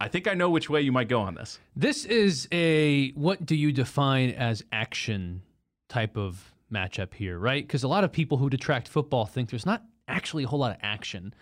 I 0.00 0.08
think 0.08 0.28
I 0.28 0.34
know 0.34 0.48
which 0.48 0.70
way 0.70 0.80
you 0.82 0.92
might 0.92 1.08
go 1.08 1.20
on 1.20 1.34
this. 1.34 1.58
This 1.74 2.04
is 2.04 2.48
a 2.52 3.10
what 3.10 3.44
do 3.44 3.56
you 3.56 3.72
define 3.72 4.30
as 4.30 4.62
action 4.70 5.42
type 5.88 6.16
of 6.16 6.52
matchup 6.72 7.14
here, 7.14 7.38
right? 7.38 7.66
Because 7.66 7.82
a 7.82 7.88
lot 7.88 8.04
of 8.04 8.12
people 8.12 8.38
who 8.38 8.48
detract 8.48 8.88
football 8.88 9.26
think 9.26 9.50
there's 9.50 9.66
not 9.66 9.82
actually 10.08 10.44
a 10.44 10.46
whole 10.46 10.60
lot 10.60 10.72
of 10.72 10.78
action. 10.82 11.34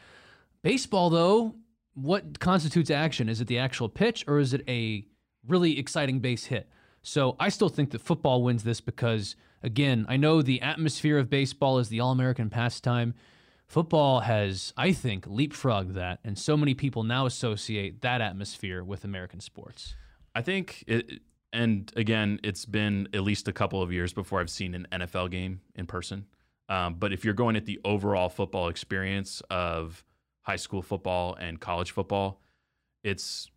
Baseball, 0.63 1.11
though, 1.11 1.55
what 1.95 2.41
constitutes 2.41 2.91
action? 2.91 3.29
Is 3.29 3.41
it 3.41 3.47
the 3.47 3.59
actual 3.59 3.89
pitch 3.89 4.25
or 4.27 4.39
is 4.39 4.55
it 4.55 4.63
a 4.69 5.07
really 5.47 5.79
exciting 5.79 6.21
base 6.21 6.47
hit? 6.47 6.69
So 7.05 7.37
I 7.39 7.51
still 7.51 7.69
think 7.69 7.91
that 7.91 8.01
football 8.01 8.43
wins 8.43 8.65
this 8.65 8.81
because, 8.81 9.37
again, 9.63 10.07
I 10.09 10.17
know 10.17 10.41
the 10.41 10.63
atmosphere 10.63 11.19
of 11.19 11.29
baseball 11.29 11.79
is 11.79 11.91
the 11.91 12.01
all 12.01 12.11
American 12.11 12.49
pastime. 12.49 13.13
Football 13.67 14.21
has, 14.21 14.73
I 14.77 14.93
think, 14.93 15.27
leapfrogged 15.27 15.93
that, 15.95 16.21
and 16.25 16.39
so 16.39 16.57
many 16.57 16.73
people 16.73 17.03
now 17.03 17.27
associate 17.27 18.01
that 18.01 18.23
atmosphere 18.23 18.83
with 18.83 19.05
American 19.05 19.41
sports. 19.41 19.95
I 20.35 20.41
think 20.41 20.83
it, 20.87 21.21
and 21.53 21.93
again, 21.95 22.41
it's 22.43 22.65
been 22.65 23.09
at 23.13 23.23
least 23.23 23.49
a 23.49 23.53
couple 23.53 23.83
of 23.83 23.93
years 23.93 24.15
before 24.15 24.41
I've 24.41 24.51
seen 24.51 24.75
an 24.75 24.87
NFL 24.91 25.31
game 25.31 25.61
in 25.75 25.87
person. 25.87 26.25
Um, 26.71 26.95
but 26.95 27.13
if 27.13 27.23
you're 27.23 27.35
going 27.35 27.57
at 27.57 27.67
the 27.67 27.81
overall 27.85 28.31
football 28.31 28.69
experience 28.69 29.43
of 29.51 30.03
high 30.41 30.57
school 30.57 30.81
football 30.81 31.35
and 31.35 31.61
college 31.61 31.91
football, 31.91 32.41
it's 33.03 33.51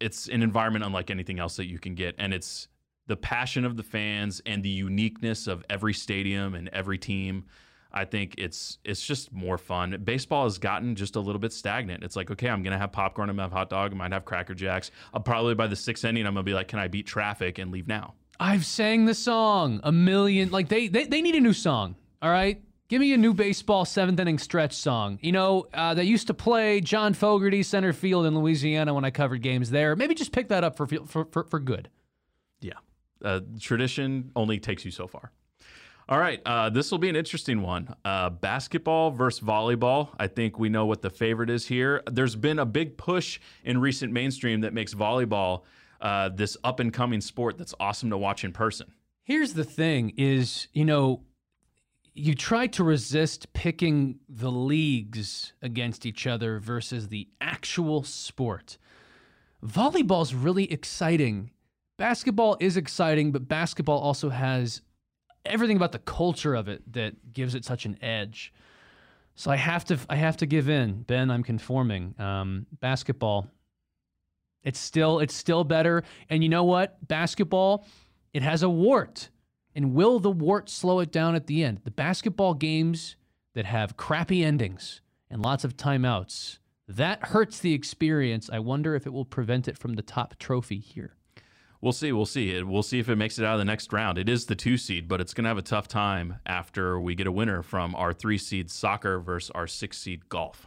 it's 0.00 0.28
an 0.28 0.42
environment 0.42 0.84
unlike 0.84 1.10
anything 1.10 1.38
else 1.38 1.56
that 1.56 1.66
you 1.66 1.78
can 1.78 1.94
get, 1.94 2.14
and 2.18 2.34
it's 2.34 2.68
the 3.06 3.16
passion 3.16 3.64
of 3.64 3.76
the 3.76 3.82
fans 3.82 4.40
and 4.46 4.62
the 4.62 4.68
uniqueness 4.68 5.46
of 5.46 5.64
every 5.68 5.92
stadium 5.92 6.54
and 6.54 6.68
every 6.68 6.98
team. 6.98 7.44
I 7.92 8.04
think 8.04 8.36
it's 8.38 8.78
it's 8.84 9.04
just 9.04 9.32
more 9.32 9.58
fun. 9.58 10.00
Baseball 10.04 10.44
has 10.44 10.58
gotten 10.58 10.94
just 10.94 11.16
a 11.16 11.20
little 11.20 11.40
bit 11.40 11.52
stagnant. 11.52 12.04
It's 12.04 12.14
like, 12.14 12.30
okay, 12.30 12.48
I'm 12.48 12.62
gonna 12.62 12.78
have 12.78 12.92
popcorn, 12.92 13.28
I'm 13.28 13.36
gonna 13.36 13.46
have 13.46 13.52
hot 13.52 13.68
dog, 13.68 13.92
I 13.92 13.96
might 13.96 14.12
have 14.12 14.24
cracker 14.24 14.54
jacks. 14.54 14.92
I'll 15.12 15.20
probably 15.20 15.54
by 15.54 15.66
the 15.66 15.76
sixth 15.76 16.04
inning, 16.04 16.26
I'm 16.26 16.34
gonna 16.34 16.44
be 16.44 16.54
like, 16.54 16.68
can 16.68 16.78
I 16.78 16.86
beat 16.88 17.06
traffic 17.06 17.58
and 17.58 17.72
leave 17.72 17.88
now? 17.88 18.14
I've 18.38 18.64
sang 18.64 19.06
the 19.06 19.14
song 19.14 19.80
a 19.82 19.90
million. 19.92 20.50
Like 20.50 20.68
they 20.68 20.86
they, 20.86 21.04
they 21.04 21.20
need 21.20 21.34
a 21.34 21.40
new 21.40 21.52
song. 21.52 21.96
All 22.22 22.30
right. 22.30 22.62
Give 22.90 22.98
me 22.98 23.12
a 23.12 23.16
new 23.16 23.34
baseball 23.34 23.84
seventh 23.84 24.18
inning 24.18 24.38
stretch 24.38 24.72
song. 24.72 25.20
You 25.22 25.30
know, 25.30 25.68
uh, 25.72 25.94
they 25.94 26.02
used 26.02 26.26
to 26.26 26.34
play 26.34 26.80
John 26.80 27.14
Fogerty 27.14 27.62
center 27.62 27.92
field 27.92 28.26
in 28.26 28.36
Louisiana 28.36 28.92
when 28.92 29.04
I 29.04 29.12
covered 29.12 29.42
games 29.42 29.70
there. 29.70 29.94
Maybe 29.94 30.12
just 30.12 30.32
pick 30.32 30.48
that 30.48 30.64
up 30.64 30.76
for 30.76 30.88
for 30.88 31.24
for, 31.24 31.44
for 31.44 31.60
good. 31.60 31.88
Yeah, 32.60 32.72
uh, 33.24 33.42
tradition 33.60 34.32
only 34.34 34.58
takes 34.58 34.84
you 34.84 34.90
so 34.90 35.06
far. 35.06 35.30
All 36.08 36.18
right, 36.18 36.42
uh, 36.44 36.70
this 36.70 36.90
will 36.90 36.98
be 36.98 37.08
an 37.08 37.14
interesting 37.14 37.62
one. 37.62 37.94
Uh, 38.04 38.28
basketball 38.28 39.12
versus 39.12 39.40
volleyball. 39.40 40.08
I 40.18 40.26
think 40.26 40.58
we 40.58 40.68
know 40.68 40.84
what 40.84 41.00
the 41.00 41.10
favorite 41.10 41.48
is 41.48 41.68
here. 41.68 42.02
There's 42.10 42.34
been 42.34 42.58
a 42.58 42.66
big 42.66 42.96
push 42.96 43.38
in 43.62 43.80
recent 43.80 44.12
mainstream 44.12 44.62
that 44.62 44.74
makes 44.74 44.94
volleyball 44.94 45.62
uh, 46.00 46.30
this 46.30 46.56
up 46.64 46.80
and 46.80 46.92
coming 46.92 47.20
sport 47.20 47.56
that's 47.56 47.72
awesome 47.78 48.10
to 48.10 48.18
watch 48.18 48.42
in 48.42 48.50
person. 48.50 48.92
Here's 49.22 49.54
the 49.54 49.62
thing: 49.62 50.12
is 50.16 50.66
you 50.72 50.84
know, 50.84 51.22
you 52.14 52.34
try 52.34 52.66
to 52.66 52.84
resist 52.84 53.52
picking 53.52 54.18
the 54.28 54.50
leagues 54.50 55.52
against 55.62 56.04
each 56.04 56.26
other 56.26 56.58
versus 56.58 57.08
the 57.08 57.28
actual 57.40 58.02
sport. 58.02 58.78
Volleyball's 59.64 60.34
really 60.34 60.70
exciting. 60.72 61.50
Basketball 61.98 62.56
is 62.60 62.76
exciting, 62.76 63.30
but 63.30 63.46
basketball 63.46 63.98
also 63.98 64.30
has 64.30 64.82
everything 65.44 65.76
about 65.76 65.92
the 65.92 65.98
culture 65.98 66.54
of 66.54 66.68
it 66.68 66.92
that 66.92 67.32
gives 67.32 67.54
it 67.54 67.64
such 67.64 67.84
an 67.84 68.02
edge. 68.02 68.52
So 69.34 69.50
I 69.50 69.56
have 69.56 69.84
to 69.86 69.98
I 70.08 70.16
have 70.16 70.36
to 70.38 70.46
give 70.46 70.68
in, 70.68 71.02
Ben. 71.02 71.30
I'm 71.30 71.42
conforming. 71.42 72.14
Um, 72.18 72.66
basketball. 72.80 73.48
It's 74.62 74.78
still 74.78 75.20
it's 75.20 75.34
still 75.34 75.64
better. 75.64 76.02
And 76.28 76.42
you 76.42 76.48
know 76.48 76.64
what? 76.64 77.06
Basketball, 77.06 77.86
it 78.34 78.42
has 78.42 78.62
a 78.62 78.68
wart. 78.68 79.30
And 79.74 79.94
will 79.94 80.18
the 80.18 80.30
wart 80.30 80.68
slow 80.68 81.00
it 81.00 81.12
down 81.12 81.34
at 81.34 81.46
the 81.46 81.62
end? 81.62 81.80
The 81.84 81.90
basketball 81.90 82.54
games 82.54 83.16
that 83.54 83.66
have 83.66 83.96
crappy 83.96 84.44
endings 84.44 85.00
and 85.30 85.42
lots 85.42 85.64
of 85.64 85.76
timeouts, 85.76 86.58
that 86.88 87.26
hurts 87.26 87.60
the 87.60 87.72
experience. 87.72 88.50
I 88.52 88.58
wonder 88.58 88.94
if 88.94 89.06
it 89.06 89.12
will 89.12 89.24
prevent 89.24 89.68
it 89.68 89.78
from 89.78 89.94
the 89.94 90.02
top 90.02 90.38
trophy 90.38 90.78
here. 90.78 91.14
We'll 91.80 91.92
see. 91.92 92.12
We'll 92.12 92.26
see. 92.26 92.62
We'll 92.62 92.82
see 92.82 92.98
if 92.98 93.08
it 93.08 93.16
makes 93.16 93.38
it 93.38 93.44
out 93.44 93.54
of 93.54 93.58
the 93.58 93.64
next 93.64 93.92
round. 93.92 94.18
It 94.18 94.28
is 94.28 94.46
the 94.46 94.54
two 94.54 94.76
seed, 94.76 95.08
but 95.08 95.20
it's 95.20 95.32
going 95.32 95.44
to 95.44 95.48
have 95.48 95.56
a 95.56 95.62
tough 95.62 95.88
time 95.88 96.36
after 96.44 97.00
we 97.00 97.14
get 97.14 97.26
a 97.26 97.32
winner 97.32 97.62
from 97.62 97.94
our 97.94 98.12
three 98.12 98.38
seed 98.38 98.70
soccer 98.70 99.18
versus 99.18 99.50
our 99.52 99.66
six 99.66 99.98
seed 99.98 100.28
golf. 100.28 100.66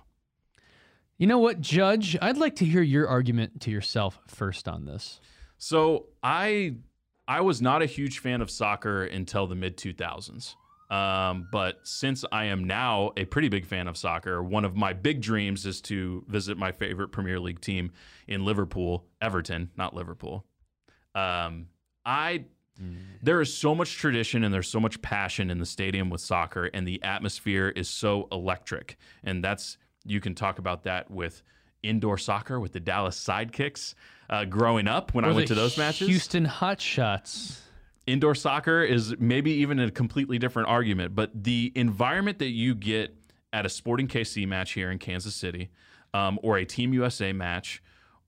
You 1.18 1.28
know 1.28 1.38
what, 1.38 1.62
Judge? 1.62 2.18
I'd 2.22 2.38
like 2.38 2.56
to 2.58 2.66
hear 2.66 2.82
your 2.82 3.08
argument 3.08 3.62
to 3.62 3.72
yourself 3.72 4.20
first 4.28 4.68
on 4.68 4.86
this. 4.86 5.20
So 5.60 6.08
I 6.24 6.78
I 7.34 7.42
was 7.42 7.64
not 7.64 7.82
a 7.82 7.88
huge 7.88 8.20
fan 8.20 8.42
of 8.42 8.52
soccer 8.52 9.06
until 9.06 9.48
the 9.48 9.56
mid 9.56 9.76
2000s. 9.76 10.54
Um, 10.92 11.48
but 11.52 11.80
since 11.82 12.24
I 12.32 12.46
am 12.46 12.66
now 12.66 13.12
a 13.18 13.26
pretty 13.26 13.50
big 13.50 13.66
fan 13.66 13.88
of 13.88 13.98
soccer, 13.98 14.44
one 14.44 14.64
of 14.64 14.76
my 14.76 14.94
big 14.94 15.20
dreams 15.20 15.66
is 15.66 15.82
to 15.82 16.24
visit 16.28 16.60
my 16.60 16.72
favorite 16.72 17.08
Premier 17.08 17.40
League 17.40 17.60
team 17.60 17.92
in 18.28 18.46
Liverpool, 18.46 19.08
Everton, 19.20 19.72
not 19.76 19.96
Liverpool. 19.96 20.46
Um, 21.16 21.70
I 22.06 22.46
there 23.24 23.42
is 23.42 23.52
so 23.52 23.74
much 23.74 23.98
tradition 23.98 24.44
and 24.44 24.54
there's 24.54 24.68
so 24.70 24.80
much 24.80 25.02
passion 25.02 25.50
in 25.50 25.58
the 25.58 25.66
stadium 25.66 26.12
with 26.12 26.22
soccer, 26.22 26.66
and 26.66 26.88
the 26.88 27.02
atmosphere 27.02 27.70
is 27.70 27.90
so 27.90 28.28
electric. 28.32 28.98
And 29.24 29.44
that's 29.44 29.80
you 30.06 30.20
can 30.20 30.36
talk 30.36 30.60
about 30.60 30.84
that 30.84 31.10
with 31.10 31.42
indoor 31.82 32.20
soccer 32.20 32.60
with 32.60 32.74
the 32.74 32.80
Dallas 32.80 33.18
Sidekicks. 33.18 33.96
Uh, 34.34 34.46
growing 34.46 34.88
up, 34.88 35.14
when 35.14 35.26
Or 35.26 35.30
I 35.30 35.32
went 35.34 35.48
to 35.50 35.54
those 35.54 35.78
matches, 35.78 36.08
Houston 36.08 36.48
Hotshots. 36.48 37.60
indoor 38.08 38.34
soccer 38.34 38.82
is 38.82 39.16
maybe 39.20 39.52
even 39.52 39.78
a 39.78 39.92
completely 39.92 40.40
different 40.40 40.70
argument, 40.70 41.14
but 41.14 41.30
the 41.44 41.72
environment 41.76 42.40
that 42.40 42.50
you 42.50 42.74
get 42.74 43.16
at 43.54 43.68
a 43.68 43.70
Sporting 43.70 44.08
KC 44.08 44.48
match 44.48 44.72
here 44.72 44.90
in 44.90 44.98
Kansas 44.98 45.36
City, 45.36 45.70
um, 46.16 46.40
or 46.42 46.58
a 46.58 46.66
Team 46.66 46.96
USA 46.96 47.32
match, 47.32 47.84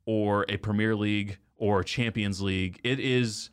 or 0.06 0.46
a 0.48 0.58
Premier 0.58 0.96
League 0.96 1.40
or 1.58 1.84
Champions 1.84 2.40
League, 2.40 2.80
it 2.84 3.00
is 3.00 3.50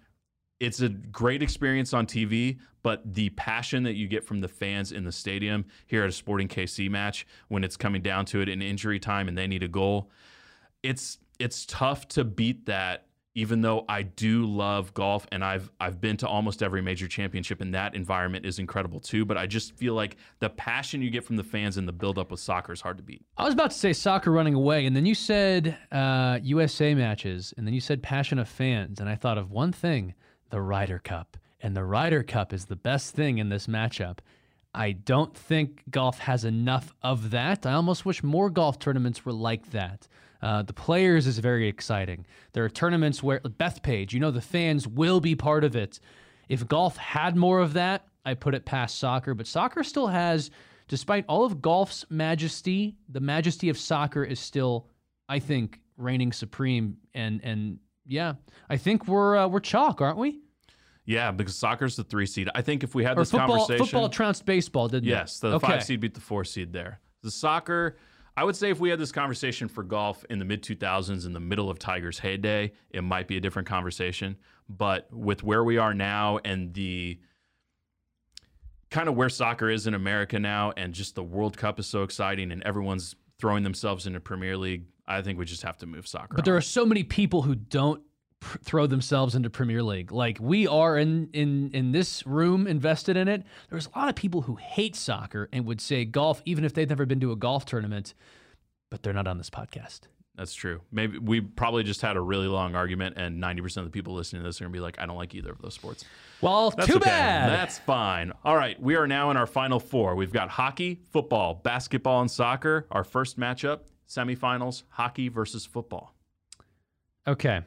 it's 0.61 0.83
a 0.83 0.90
great 0.90 1.42
experience 1.42 1.94
on 1.94 2.07
TV, 2.07 2.59
but 2.83 3.14
the 3.14 3.31
passion 3.31 3.83
that 3.85 3.94
you 3.94 4.07
get 4.07 4.24
from 4.24 4.40
the 4.42 4.48
fans 4.48 4.92
in 4.92 5.05
the 5.05 5.12
stadium 5.12 5.64
here 5.87 6.03
at 6.03 6.11
a 6.11 6.12
Sporting 6.12 6.48
KC 6.48 6.90
match 6.90 7.27
when 7.48 7.64
it's 7.64 7.79
coming 7.79 8.03
down 8.03 8.27
to 8.27 8.42
it 8.42 8.50
in 8.50 8.61
injury 8.61 9.00
time 9.00 9.27
and 9.27 9.38
they 9.38 9.46
need 9.46 9.62
a 9.62 9.68
goal, 9.68 10.11
it's 10.83 11.16
it's 11.42 11.66
tough 11.66 12.09
to 12.09 12.24
beat 12.24 12.66
that 12.66 13.07
even 13.35 13.62
though 13.62 13.85
I 13.88 14.02
do 14.02 14.44
love 14.44 14.92
golf 14.92 15.26
and 15.33 15.42
I've 15.44 15.70
I've 15.81 16.00
been 16.00 16.16
to 16.18 16.28
almost 16.28 16.62
every 16.62 16.83
major 16.83 17.09
championship 17.09 17.61
and 17.61 17.74
that 17.74 17.94
environment 17.94 18.44
is 18.44 18.59
incredible 18.59 19.00
too, 19.00 19.24
but 19.24 19.38
I 19.38 19.46
just 19.46 19.74
feel 19.76 19.94
like 19.94 20.16
the 20.40 20.50
passion 20.50 21.00
you 21.02 21.11
get 21.11 21.24
from 21.24 21.37
the 21.37 21.44
fans 21.44 21.78
and 21.78 21.88
the 21.88 21.92
build 21.92 22.18
up 22.18 22.31
with 22.31 22.40
soccer 22.40 22.72
is 22.72 22.81
hard 22.81 22.98
to 22.98 23.02
beat. 23.02 23.24
I 23.37 23.44
was 23.44 23.55
about 23.55 23.70
to 23.70 23.76
say 23.76 23.92
soccer 23.92 24.31
running 24.31 24.55
away, 24.55 24.85
and 24.87 24.94
then 24.94 25.07
you 25.07 25.14
said 25.14 25.78
uh, 25.90 26.38
USA 26.42 26.94
matches, 26.94 27.55
and 27.57 27.66
then 27.66 27.74
you 27.74 27.81
said 27.81 28.02
passion 28.02 28.38
of 28.38 28.48
fans, 28.48 29.00
and 29.00 29.09
I 29.09 29.14
thought 29.14 29.38
of 29.38 29.50
one 29.50 29.72
thing: 29.72 30.14
the 30.50 30.61
Ryder 30.61 30.98
Cup, 30.98 31.37
and 31.61 31.74
the 31.74 31.85
Ryder 31.85 32.22
Cup 32.22 32.52
is 32.52 32.66
the 32.66 32.76
best 32.76 33.14
thing 33.14 33.38
in 33.38 33.48
this 33.48 33.66
matchup. 33.66 34.18
I 34.74 34.92
don't 34.92 35.37
think 35.37 35.83
golf 35.90 36.18
has 36.20 36.44
enough 36.44 36.94
of 37.02 37.31
that. 37.31 37.66
I 37.66 37.72
almost 37.72 38.07
wish 38.07 38.22
more 38.22 38.48
golf 38.48 38.78
tournaments 38.78 39.24
were 39.24 39.33
like 39.33 39.70
that. 39.70 40.09
Uh, 40.42 40.62
the 40.62 40.72
players 40.72 41.26
is 41.26 41.38
very 41.38 41.68
exciting. 41.68 42.26
There 42.52 42.64
are 42.64 42.68
tournaments 42.68 43.22
where 43.22 43.40
Bethpage, 43.40 44.12
you 44.12 44.20
know, 44.20 44.31
the 44.31 44.40
fans 44.40 44.88
will 44.88 45.20
be 45.20 45.37
part 45.37 45.62
of 45.62 45.76
it. 45.76 46.00
If 46.48 46.66
golf 46.66 46.96
had 46.96 47.37
more 47.37 47.61
of 47.61 47.74
that, 47.74 48.07
I 48.24 48.35
put 48.35 48.55
it 48.55 48.64
past 48.64 48.98
soccer, 48.98 49.35
but 49.35 49.46
soccer 49.46 49.83
still 49.85 50.09
has, 50.09 50.50
despite 50.88 51.24
all 51.28 51.44
of 51.44 51.62
golf's 51.62 52.05
majesty, 52.11 52.96
the 53.09 53.20
majesty 53.20 53.68
of 53.68 53.78
soccer 53.78 54.24
is 54.24 54.40
still, 54.40 54.88
I 55.28 55.38
think, 55.38 55.81
reigning 55.96 56.33
supreme. 56.33 56.96
And 57.14 57.40
and 57.44 57.78
yeah, 58.07 58.35
I 58.68 58.76
think 58.76 59.07
we're 59.07 59.37
uh, 59.37 59.48
we're 59.48 59.61
chalk, 59.61 60.00
aren't 60.00 60.18
we? 60.18 60.40
Yeah, 61.05 61.33
because 61.33 61.57
soccer's 61.57 61.96
the 61.96 62.05
three 62.05 62.26
seed. 62.26 62.48
I 62.55 62.62
think 62.62 62.85
if 62.85 62.94
we 62.94 63.02
had 63.02 63.16
Or 63.16 63.22
this 63.22 63.31
football 63.33 63.59
conversation, 63.59 63.87
football 63.87 64.09
trounced 64.09 64.46
baseball, 64.46 64.88
didn't 64.88 65.09
yes, 65.09 65.38
it? 65.38 65.40
the 65.42 65.55
okay. 65.57 65.66
five 65.66 65.85
seed 65.85 66.00
beat 66.00 66.14
the 66.14 66.20
four 66.20 66.44
seed 66.44 66.72
there. 66.72 67.00
The 67.22 67.31
soccer, 67.31 67.96
I 68.37 68.45
would 68.45 68.57
say 68.57 68.71
if 68.71 68.81
we 68.81 68.88
had 68.88 68.99
this 68.99 69.12
conversation 69.12 69.68
for 69.68 69.83
golf 69.83 70.25
in 70.31 70.38
the 70.38 70.45
mid 70.45 70.62
2000s, 70.62 71.27
in 71.27 71.33
the 71.33 71.40
middle 71.40 71.68
of 71.68 71.79
Tiger's 71.79 72.18
heyday, 72.18 72.73
it 72.90 73.03
might 73.03 73.29
be 73.29 73.37
a 73.37 73.40
different 73.40 73.68
conversation. 73.68 74.37
But 74.68 75.12
with 75.12 75.42
where 75.42 75.62
we 75.64 75.77
are 75.77 75.92
now 75.92 76.38
and 76.45 76.73
the 76.73 77.21
kind 78.90 79.09
of 79.09 79.16
where 79.16 79.29
soccer 79.29 79.68
is 79.68 79.87
in 79.87 79.95
America 79.95 80.38
now, 80.38 80.73
and 80.77 80.95
just 80.95 81.14
the 81.14 81.23
World 81.23 81.57
Cup 81.57 81.79
is 81.79 81.87
so 81.87 82.03
exciting, 82.03 82.53
and 82.53 82.62
everyone's 82.62 83.16
throwing 83.38 83.64
themselves 83.64 84.07
into 84.07 84.21
Premier 84.21 84.57
League, 84.57 84.85
I 85.07 85.21
think 85.21 85.38
we 85.38 85.45
just 85.45 85.62
have 85.62 85.77
to 85.79 85.87
move 85.87 86.07
soccer. 86.07 86.35
But 86.35 86.45
there 86.45 86.57
are 86.57 86.62
so 86.62 86.87
many 86.87 87.03
people 87.03 87.42
who 87.42 87.55
don't 87.55 88.03
pr- 88.42 88.59
throw 88.59 88.87
themselves 88.87 89.35
into 89.35 89.48
Premier 89.48 89.83
League. 89.83 90.12
Like 90.12 90.38
we 90.40 90.66
are 90.66 90.98
in 90.98 91.31
in 91.33 91.70
in 91.72 91.92
this 91.92 92.26
room 92.26 92.66
invested 92.66 93.16
in 93.16 93.28
it. 93.28 93.44
There's 93.70 93.88
a 93.94 93.98
lot 93.98 94.09
of 94.09 94.14
people 94.14 94.42
who 94.42 94.57
hate 94.57 94.96
soccer 94.96 95.48
and 95.52 95.64
would 95.64 95.81
say 95.81 96.05
golf 96.05 96.42
even 96.44 96.64
if 96.64 96.74
they've 96.74 96.88
never 96.88 97.07
been 97.07 97.20
to 97.20 97.33
a 97.33 97.37
golf 97.37 97.64
tournament, 97.64 98.14
but 98.90 99.02
they're 99.02 99.14
not 99.14 99.26
on 99.26 99.38
this 99.38 99.48
podcast. 99.48 100.00
That's 100.35 100.55
true. 100.55 100.81
Maybe 100.90 101.18
we 101.18 101.42
probably 101.42 101.83
just 101.83 102.00
had 102.00 102.16
a 102.16 102.20
really 102.20 102.46
long 102.46 102.74
argument, 102.74 103.18
and 103.18 103.40
90% 103.40 103.76
of 103.76 103.85
the 103.85 103.90
people 103.90 104.14
listening 104.14 104.40
to 104.42 104.48
this 104.48 104.61
are 104.61 104.64
going 104.64 104.72
to 104.72 104.76
be 104.76 104.81
like, 104.81 104.98
I 104.98 105.05
don't 105.05 105.16
like 105.18 105.35
either 105.35 105.50
of 105.52 105.61
those 105.61 105.74
sports. 105.74 106.07
Well, 106.40 106.70
That's 106.70 106.88
too 106.88 106.96
okay. 106.96 107.11
bad. 107.11 107.50
That's 107.50 107.78
fine. 107.81 108.33
All 108.42 108.57
right. 108.57 108.81
We 108.81 108.94
are 108.96 109.07
now 109.07 109.31
in 109.31 109.37
our 109.37 109.46
final 109.46 109.78
four. 109.78 110.14
We've 110.14 110.33
got 110.33 110.48
hockey, 110.48 111.00
football, 111.11 111.55
basketball, 111.55 112.22
and 112.22 112.31
soccer. 112.31 112.87
Our 112.90 113.05
first 113.05 113.38
matchup, 113.38 113.81
semifinals, 114.09 114.85
hockey 114.88 115.28
versus 115.28 115.66
football. 115.66 116.14
Okay. 117.28 117.61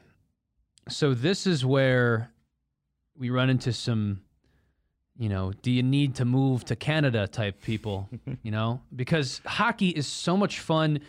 So 0.88 1.14
this 1.14 1.46
is 1.46 1.64
where 1.64 2.30
we 3.16 3.30
run 3.30 3.50
into 3.50 3.72
some, 3.72 4.20
you 5.18 5.28
know, 5.28 5.52
do 5.62 5.70
you 5.70 5.82
need 5.82 6.14
to 6.16 6.24
move 6.24 6.64
to 6.66 6.76
Canada 6.76 7.26
type 7.26 7.60
people, 7.62 8.08
you 8.42 8.50
know? 8.50 8.80
Because 8.94 9.40
hockey 9.44 9.88
is 9.88 10.06
so 10.06 10.36
much 10.36 10.60
fun 10.60 11.00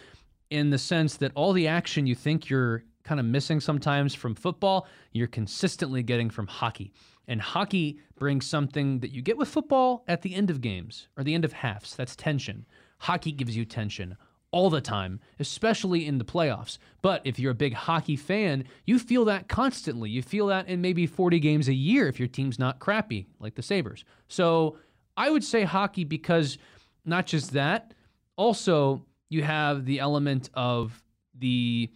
in 0.49 0.69
the 0.69 0.77
sense 0.77 1.17
that 1.17 1.31
all 1.35 1.53
the 1.53 1.67
action 1.67 2.07
you 2.07 2.15
think 2.15 2.49
you're 2.49 2.83
kind 3.03 3.19
of 3.19 3.25
missing 3.25 3.59
sometimes 3.59 4.15
from 4.15 4.35
football, 4.35 4.87
you're 5.11 5.27
consistently 5.27 6.01
getting 6.03 6.29
from 6.29 6.47
hockey. 6.47 6.91
And 7.27 7.41
hockey 7.41 7.99
brings 8.17 8.47
something 8.47 8.99
that 8.99 9.11
you 9.11 9.21
get 9.21 9.37
with 9.37 9.49
football 9.49 10.03
at 10.07 10.21
the 10.21 10.33
end 10.33 10.49
of 10.49 10.61
games 10.61 11.07
or 11.17 11.23
the 11.23 11.33
end 11.33 11.45
of 11.45 11.53
halves. 11.53 11.95
That's 11.95 12.15
tension. 12.15 12.65
Hockey 12.99 13.31
gives 13.31 13.55
you 13.55 13.65
tension 13.65 14.17
all 14.57 14.71
the 14.71 14.81
time, 14.81 15.19
especially 15.37 16.07
in 16.07 16.17
the 16.17 16.25
playoffs. 16.25 16.79
But 17.03 17.21
if 17.25 17.37
you're 17.37 17.51
a 17.51 17.55
big 17.55 17.75
hockey 17.75 18.15
fan, 18.15 18.63
you 18.87 18.97
feel 18.97 19.23
that 19.25 19.47
constantly. 19.47 20.09
You 20.09 20.23
feel 20.23 20.47
that 20.47 20.67
in 20.67 20.81
maybe 20.81 21.05
40 21.05 21.39
games 21.39 21.67
a 21.67 21.75
year 21.75 22.07
if 22.07 22.17
your 22.17 22.27
team's 22.27 22.57
not 22.57 22.79
crappy, 22.79 23.27
like 23.39 23.53
the 23.53 23.61
Sabres. 23.61 24.03
So 24.27 24.79
I 25.15 25.29
would 25.29 25.43
say 25.43 25.61
hockey 25.61 26.05
because 26.05 26.57
not 27.05 27.27
just 27.27 27.51
that, 27.51 27.93
also 28.35 29.05
you 29.29 29.43
have 29.43 29.85
the 29.85 29.99
element 29.99 30.49
of 30.55 31.03
the 31.37 31.91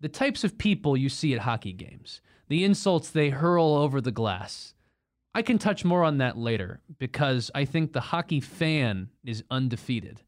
the 0.00 0.08
types 0.08 0.42
of 0.42 0.58
people 0.58 0.96
you 0.96 1.08
see 1.08 1.32
at 1.34 1.42
hockey 1.42 1.72
games, 1.72 2.20
the 2.48 2.64
insults 2.64 3.10
they 3.10 3.30
hurl 3.30 3.76
over 3.76 4.00
the 4.00 4.10
glass. 4.10 4.74
I 5.36 5.42
can 5.42 5.56
touch 5.56 5.84
more 5.84 6.02
on 6.02 6.18
that 6.18 6.36
later 6.36 6.80
because 6.98 7.48
I 7.54 7.64
think 7.64 7.92
the 7.92 8.00
hockey 8.00 8.40
fan 8.40 9.10
is 9.22 9.44
undefeated. 9.52 10.20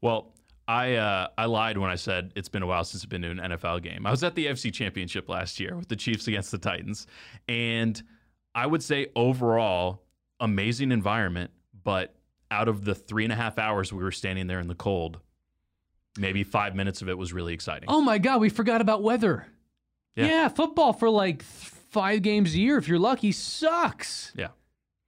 Well, 0.00 0.32
I 0.70 0.94
uh, 0.94 1.26
I 1.36 1.46
lied 1.46 1.78
when 1.78 1.90
I 1.90 1.96
said 1.96 2.30
it's 2.36 2.48
been 2.48 2.62
a 2.62 2.66
while 2.66 2.84
since 2.84 3.02
I've 3.02 3.08
been 3.08 3.22
to 3.22 3.30
an 3.30 3.38
NFL 3.38 3.82
game. 3.82 4.06
I 4.06 4.12
was 4.12 4.22
at 4.22 4.36
the 4.36 4.46
AFC 4.46 4.72
Championship 4.72 5.28
last 5.28 5.58
year 5.58 5.74
with 5.74 5.88
the 5.88 5.96
Chiefs 5.96 6.28
against 6.28 6.52
the 6.52 6.58
Titans, 6.58 7.08
and 7.48 8.00
I 8.54 8.66
would 8.66 8.80
say 8.80 9.08
overall 9.16 10.04
amazing 10.38 10.92
environment. 10.92 11.50
But 11.82 12.14
out 12.52 12.68
of 12.68 12.84
the 12.84 12.94
three 12.94 13.24
and 13.24 13.32
a 13.32 13.36
half 13.36 13.58
hours 13.58 13.92
we 13.92 14.00
were 14.00 14.12
standing 14.12 14.46
there 14.46 14.60
in 14.60 14.68
the 14.68 14.76
cold, 14.76 15.18
maybe 16.16 16.44
five 16.44 16.76
minutes 16.76 17.02
of 17.02 17.08
it 17.08 17.18
was 17.18 17.32
really 17.32 17.52
exciting. 17.52 17.88
Oh 17.88 18.00
my 18.00 18.18
God, 18.18 18.40
we 18.40 18.48
forgot 18.48 18.80
about 18.80 19.02
weather. 19.02 19.48
Yeah. 20.14 20.26
Yeah, 20.26 20.48
football 20.48 20.92
for 20.92 21.10
like 21.10 21.42
five 21.42 22.22
games 22.22 22.54
a 22.54 22.58
year, 22.58 22.78
if 22.78 22.86
you're 22.86 23.00
lucky, 23.00 23.32
sucks. 23.32 24.30
Yeah. 24.36 24.48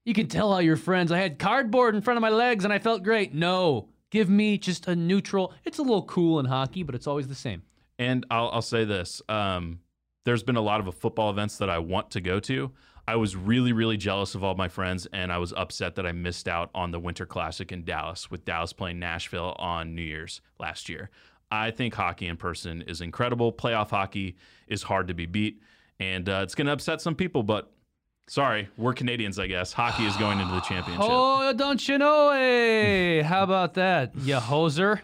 You 0.05 0.13
can 0.15 0.27
tell 0.27 0.53
all 0.53 0.61
your 0.61 0.77
friends, 0.77 1.13
I 1.13 1.19
had 1.19 1.39
cardboard 1.39 1.95
in 1.95 2.01
front 2.01 2.17
of 2.19 2.23
my 2.23 2.31
legs 2.31 2.65
and 2.65 2.73
I 2.73 2.81
felt 2.81 3.05
great. 3.05 3.33
No, 3.33 3.91
give 4.13 4.29
me 4.29 4.59
just 4.59 4.87
a 4.87 4.95
neutral. 4.95 5.53
It's 5.65 5.79
a 5.79 5.83
little 5.83 6.05
cool 6.05 6.39
in 6.39 6.47
hockey, 6.47 6.85
but 6.85 6.95
it's 6.95 7.09
always 7.09 7.27
the 7.27 7.35
same. 7.35 7.63
And 7.99 8.25
I'll, 8.31 8.51
I'll 8.51 8.63
say 8.63 8.85
this: 8.85 9.21
um, 9.29 9.81
there's 10.25 10.45
been 10.45 10.57
a 10.57 10.61
lot 10.61 10.87
of 10.87 10.95
football 10.95 11.31
events 11.31 11.59
that 11.59 11.69
I 11.69 11.79
want 11.79 12.13
to 12.13 12.21
go 12.21 12.39
to. 12.41 12.71
I 13.09 13.17
was 13.17 13.35
really, 13.35 13.73
really 13.73 13.97
jealous 13.97 14.37
of 14.37 14.45
all 14.45 14.55
my 14.55 14.69
friends, 14.69 15.09
and 15.13 15.33
I 15.33 15.39
was 15.39 15.53
upset 15.55 15.97
that 15.97 16.07
I 16.07 16.13
missed 16.13 16.47
out 16.47 16.71
on 16.73 16.93
the 16.93 17.01
Winter 17.01 17.27
Classic 17.27 17.73
in 17.73 17.85
Dallas 17.85 18.31
with 18.31 18.45
Dallas 18.45 18.73
playing 18.73 19.01
Nashville 19.01 19.57
on 19.59 19.97
New 19.97 20.03
Year's 20.03 20.41
last 20.61 20.89
year. 20.89 21.11
I 21.51 21.73
think 21.73 21.95
hockey 21.95 22.29
in 22.29 22.37
person 22.37 22.83
is 22.83 23.01
incredible. 23.01 23.53
Playoff 23.53 23.91
hockey 23.91 24.37
is 24.69 24.85
hard 24.85 25.09
to 25.09 25.15
be 25.15 25.27
beat, 25.27 25.61
and 25.99 26.29
uh, 26.29 26.41
it's 26.45 26.55
going 26.55 26.67
to 26.67 26.73
upset 26.73 27.01
some 27.01 27.17
people, 27.17 27.43
but 27.43 27.73
sorry, 28.27 28.69
we're 28.77 28.95
Canadians, 28.95 29.39
I 29.39 29.47
guess. 29.47 29.73
Hockey 29.73 30.05
is 30.05 30.17
going 30.17 30.41
into 30.41 30.55
the 30.55 30.61
championship. 30.61 31.07
Oh, 31.11 31.53
don't 31.53 31.87
you 31.89 31.99
know? 31.99 32.33
Hey, 32.33 33.21
how 33.25 33.43
about 33.43 33.75
that, 33.75 34.13
you 34.17 34.37
hoser? 34.37 35.01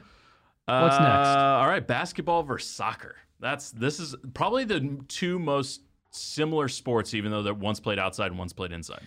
What's 0.67 0.97
Uh, 0.97 1.03
next? 1.03 1.29
All 1.39 1.67
right, 1.67 1.87
basketball 1.87 2.43
versus 2.43 2.71
soccer. 2.71 3.17
That's 3.41 3.71
this 3.71 4.01
is 4.01 4.15
probably 4.35 4.65
the 4.65 4.99
two 5.09 5.39
most 5.39 5.83
similar 6.11 6.69
sports, 6.69 7.15
even 7.15 7.31
though 7.31 7.43
they're 7.43 7.55
once 7.55 7.81
played 7.81 7.99
outside 7.99 8.27
and 8.29 8.39
once 8.39 8.53
played 8.53 8.73
inside. 8.73 9.03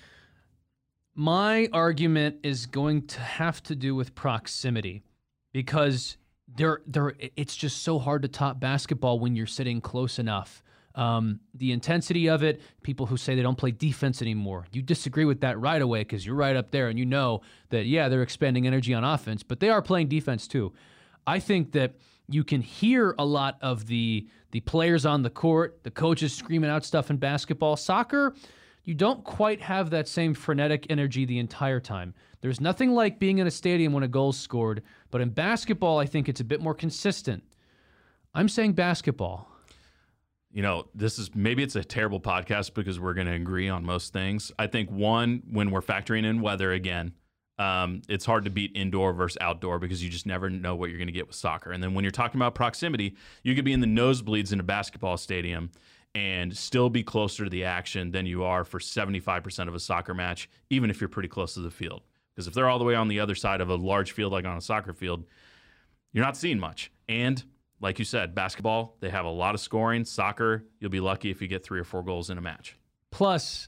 My 1.14 1.68
argument 1.74 2.38
is 2.44 2.66
going 2.66 3.06
to 3.08 3.20
have 3.20 3.62
to 3.64 3.76
do 3.76 3.94
with 3.96 4.16
proximity 4.16 5.04
because 5.52 6.18
there 6.56 6.82
there 6.88 7.14
it's 7.36 7.56
just 7.56 7.84
so 7.84 8.00
hard 8.00 8.22
to 8.22 8.28
top 8.28 8.60
basketball 8.60 9.20
when 9.20 9.36
you're 9.36 9.46
sitting 9.48 9.82
close 9.82 10.18
enough. 10.20 10.64
Um, 10.96 11.40
the 11.54 11.72
intensity 11.72 12.28
of 12.28 12.44
it, 12.44 12.62
people 12.84 13.06
who 13.06 13.18
say 13.18 13.36
they 13.36 13.42
don't 13.42 13.58
play 13.58 13.72
defense 13.72 14.22
anymore, 14.22 14.68
you 14.72 14.82
disagree 14.82 15.26
with 15.26 15.42
that 15.42 15.60
right 15.60 15.82
away 15.82 16.02
because 16.02 16.26
you're 16.26 16.36
right 16.36 16.56
up 16.56 16.72
there 16.72 16.90
and 16.90 17.00
you 17.00 17.06
know 17.06 17.42
that, 17.70 17.86
yeah, 17.86 18.10
they're 18.10 18.24
expending 18.24 18.68
energy 18.68 18.94
on 18.94 19.04
offense, 19.04 19.44
but 19.44 19.60
they 19.60 19.70
are 19.70 19.82
playing 19.82 20.08
defense 20.08 20.48
too. 20.48 20.74
I 21.26 21.40
think 21.40 21.72
that 21.74 21.96
you 22.28 22.44
can 22.44 22.62
hear 22.62 23.16
a 23.18 23.26
lot 23.26 23.58
of 23.62 23.88
the 23.88 24.28
the 24.52 24.60
players 24.62 25.06
on 25.06 25.22
the 25.22 25.30
court, 25.30 25.80
the 25.84 25.92
coaches 25.92 26.34
screaming 26.34 26.70
out 26.70 26.84
stuff 26.84 27.10
in 27.10 27.16
basketball. 27.16 27.78
Soccer, 27.78 28.36
you 28.84 28.94
don't 28.94 29.24
quite 29.24 29.62
have 29.62 29.90
that 29.92 30.08
same 30.08 30.34
frenetic 30.34 30.88
energy 30.90 31.24
the 31.24 31.40
entire 31.40 31.80
time. 31.80 32.14
There's 32.42 32.60
nothing 32.60 32.92
like 32.92 33.20
being 33.20 33.38
in 33.38 33.48
a 33.48 33.52
stadium 33.52 33.94
when 33.94 34.04
a 34.04 34.08
goal's 34.08 34.38
scored, 34.38 34.82
but 35.10 35.22
in 35.22 35.30
basketball, 35.30 36.00
I 36.00 36.06
think 36.06 36.28
it's 36.28 36.42
a 36.42 36.46
bit 36.46 36.62
more 36.62 36.74
consistent. 36.74 37.44
I'm 38.34 38.50
saying 38.50 38.74
basketball. 38.74 39.48
You 40.54 40.62
know, 40.62 40.88
this 40.94 41.18
is 41.18 41.34
maybe 41.34 41.64
it's 41.64 41.76
a 41.76 41.84
terrible 41.84 42.20
podcast 42.20 42.74
because 42.74 43.00
we're 43.00 43.14
going 43.14 43.28
to 43.28 43.34
agree 43.34 43.70
on 43.70 43.86
most 43.86 44.12
things. 44.12 44.52
I 44.60 44.68
think 44.68 44.90
one, 44.92 45.44
when 45.50 45.72
we're 45.72 45.82
factoring 45.82 46.26
in 46.26 46.42
weather 46.42 46.72
again, 46.74 47.14
um, 47.58 48.02
it's 48.10 48.26
hard 48.26 48.46
to 48.46 48.50
beat 48.50 48.72
indoor 48.76 49.14
versus 49.14 49.38
outdoor 49.40 49.78
because 49.78 50.04
you 50.04 50.10
just 50.10 50.26
never 50.26 50.50
know 50.50 50.76
what 50.76 50.90
you're 50.90 50.98
going 50.98 51.08
to 51.08 51.14
get 51.14 51.28
with 51.28 51.36
soccer. 51.36 51.72
And 51.72 51.82
then 51.82 51.94
when 51.94 52.04
you're 52.04 52.12
talking 52.12 52.40
about 52.40 52.56
proximity, 52.56 53.16
you 53.44 53.56
could 53.56 53.66
be 53.66 53.74
in 53.74 53.82
the 53.82 53.88
nosebleeds 53.88 54.52
in 54.52 54.60
a 54.60 54.64
basketball 54.64 55.16
stadium 55.18 55.70
and 56.16 56.56
still 56.58 56.90
be 56.90 57.04
closer 57.04 57.44
to 57.44 57.50
the 57.50 57.64
action 57.64 58.12
than 58.12 58.26
you 58.26 58.44
are 58.44 58.66
for 58.66 58.80
75% 58.80 59.68
of 59.68 59.76
a 59.76 59.80
soccer 59.80 60.14
match, 60.14 60.50
even 60.70 60.90
if 60.90 61.00
you're 61.00 61.08
pretty 61.08 61.30
close 61.30 61.54
to 61.54 61.62
the 61.62 61.70
field. 61.70 62.02
Because 62.36 62.48
if 62.48 62.54
they're 62.54 62.68
all 62.68 62.80
the 62.80 62.86
way 62.86 62.96
on 62.96 63.08
the 63.08 63.20
other 63.20 63.36
side 63.36 63.62
of 63.62 63.70
a 63.70 63.76
large 63.76 64.12
field, 64.12 64.32
like 64.32 64.46
on 64.46 64.58
a 64.58 64.62
soccer 64.62 64.94
field, 64.94 65.26
you're 66.14 66.26
not 66.26 66.38
seeing 66.38 66.60
much. 66.60 66.92
And 67.08 67.44
like 67.82 68.00
you 68.00 68.06
said, 68.06 68.36
basketball, 68.36 68.96
they 69.00 69.10
have 69.10 69.26
a 69.26 69.30
lot 69.30 69.56
of 69.56 69.62
scoring. 69.62 70.06
Soccer, 70.06 70.64
you'll 70.80 70.92
be 70.92 71.00
lucky 71.00 71.32
if 71.32 71.42
you 71.42 71.48
get 71.48 71.64
three 71.64 71.80
or 71.80 71.84
four 71.84 72.04
goals 72.04 72.30
in 72.30 72.38
a 72.38 72.42
match. 72.42 72.78
Plus, 73.10 73.68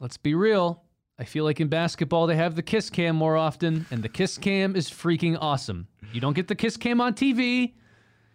let's 0.00 0.16
be 0.16 0.34
real. 0.34 0.82
I 1.18 1.24
feel 1.24 1.44
like 1.44 1.60
in 1.60 1.68
basketball 1.68 2.26
they 2.26 2.36
have 2.36 2.56
the 2.56 2.62
kiss 2.62 2.90
cam 2.90 3.16
more 3.16 3.36
often, 3.36 3.86
and 3.90 4.02
the 4.02 4.08
kiss 4.08 4.36
cam 4.36 4.76
is 4.76 4.90
freaking 4.90 5.38
awesome. 5.40 5.88
You 6.12 6.20
don't 6.20 6.34
get 6.34 6.48
the 6.48 6.54
kiss 6.54 6.76
cam 6.76 7.00
on 7.00 7.14
TV. 7.14 7.74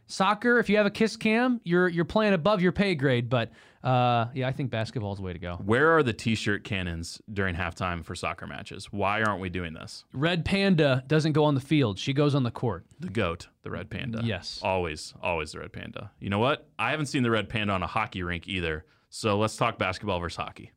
Soccer, 0.07 0.57
if 0.57 0.69
you 0.69 0.77
have 0.77 0.85
a 0.85 0.91
kiss 0.91 1.15
cam, 1.15 1.61
you're 1.63 1.87
you're 1.87 2.05
playing 2.05 2.33
above 2.33 2.61
your 2.61 2.71
pay 2.71 2.95
grade. 2.95 3.29
But 3.29 3.51
uh, 3.83 4.27
yeah, 4.33 4.47
I 4.47 4.51
think 4.51 4.69
basketball 4.69 5.13
is 5.13 5.17
the 5.17 5.23
way 5.23 5.33
to 5.33 5.39
go. 5.39 5.55
Where 5.55 5.95
are 5.97 6.03
the 6.03 6.13
t-shirt 6.13 6.63
cannons 6.63 7.21
during 7.31 7.55
halftime 7.55 8.03
for 8.05 8.15
soccer 8.15 8.45
matches? 8.45 8.91
Why 8.91 9.23
aren't 9.23 9.41
we 9.41 9.49
doing 9.49 9.73
this? 9.73 10.05
Red 10.13 10.45
Panda 10.45 11.03
doesn't 11.07 11.31
go 11.31 11.43
on 11.45 11.55
the 11.55 11.61
field; 11.61 11.97
she 11.97 12.13
goes 12.13 12.35
on 12.35 12.43
the 12.43 12.51
court. 12.51 12.85
The 12.99 13.09
goat, 13.09 13.47
the 13.63 13.71
red 13.71 13.89
panda. 13.89 14.21
Yes. 14.23 14.59
Always, 14.61 15.13
always 15.21 15.51
the 15.51 15.59
red 15.59 15.73
panda. 15.73 16.11
You 16.19 16.29
know 16.29 16.39
what? 16.39 16.67
I 16.77 16.91
haven't 16.91 17.07
seen 17.07 17.23
the 17.23 17.31
red 17.31 17.49
panda 17.49 17.73
on 17.73 17.81
a 17.81 17.87
hockey 17.87 18.23
rink 18.23 18.47
either. 18.47 18.85
So 19.09 19.37
let's 19.37 19.57
talk 19.57 19.77
basketball 19.77 20.19
versus 20.19 20.37
hockey. 20.37 20.71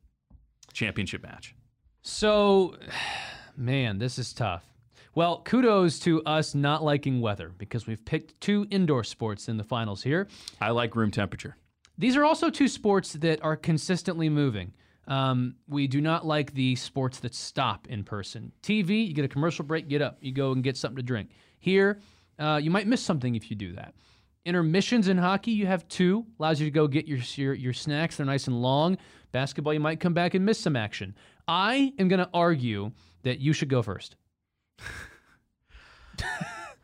Championship 0.72 1.22
match. 1.22 1.54
So, 2.02 2.76
man, 3.56 3.98
this 3.98 4.18
is 4.18 4.32
tough. 4.32 4.64
Well, 5.14 5.42
kudos 5.44 6.00
to 6.00 6.22
us 6.24 6.54
not 6.56 6.82
liking 6.82 7.20
weather 7.20 7.52
because 7.56 7.86
we've 7.86 8.04
picked 8.04 8.40
two 8.40 8.66
indoor 8.70 9.04
sports 9.04 9.48
in 9.48 9.56
the 9.58 9.64
finals 9.64 10.02
here. 10.02 10.26
I 10.60 10.70
like 10.70 10.96
room 10.96 11.12
temperature. 11.12 11.56
These 11.98 12.16
are 12.16 12.24
also 12.24 12.50
two 12.50 12.68
sports 12.68 13.12
that 13.14 13.42
are 13.44 13.56
consistently 13.56 14.28
moving. 14.28 14.72
Um, 15.06 15.56
we 15.68 15.86
do 15.86 16.00
not 16.00 16.26
like 16.26 16.54
the 16.54 16.76
sports 16.76 17.20
that 17.20 17.34
stop 17.34 17.86
in 17.88 18.04
person. 18.04 18.52
TV, 18.62 19.06
you 19.06 19.14
get 19.14 19.24
a 19.24 19.28
commercial 19.28 19.64
break, 19.64 19.88
get 19.88 20.02
up, 20.02 20.16
you 20.20 20.32
go 20.32 20.52
and 20.52 20.64
get 20.64 20.76
something 20.76 20.96
to 20.96 21.02
drink. 21.02 21.30
Here, 21.58 22.00
uh, 22.38 22.58
you 22.62 22.70
might 22.70 22.86
miss 22.86 23.02
something 23.02 23.34
if 23.34 23.50
you 23.50 23.56
do 23.56 23.74
that. 23.74 23.94
Intermissions 24.44 25.08
in 25.08 25.18
hockey, 25.18 25.52
you 25.52 25.66
have 25.66 25.86
two, 25.88 26.26
allows 26.38 26.60
you 26.60 26.66
to 26.66 26.70
go 26.70 26.86
get 26.86 27.06
your, 27.06 27.18
your 27.36 27.54
your 27.54 27.72
snacks. 27.72 28.16
They're 28.16 28.26
nice 28.26 28.46
and 28.46 28.60
long. 28.60 28.98
Basketball, 29.32 29.72
you 29.72 29.80
might 29.80 30.00
come 30.00 30.14
back 30.14 30.34
and 30.34 30.44
miss 30.44 30.60
some 30.60 30.76
action. 30.76 31.14
I 31.48 31.92
am 31.98 32.08
going 32.08 32.20
to 32.20 32.28
argue 32.34 32.92
that 33.22 33.40
you 33.40 33.52
should 33.52 33.68
go 33.68 33.82
first. 33.82 34.16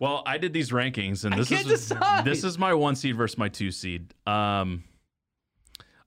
Well, 0.01 0.23
I 0.25 0.39
did 0.39 0.55
these 0.55 0.71
rankings, 0.71 1.27
and 1.27 1.35
this 1.35 1.53
is 1.53 1.67
decide. 1.67 2.25
this 2.25 2.43
is 2.43 2.59
my 2.59 2.73
one 2.73 2.97
seed 2.97 3.17
versus 3.17 3.37
my 3.37 3.51
two 3.51 3.71
seed. 3.71 4.15
Um, 4.27 4.83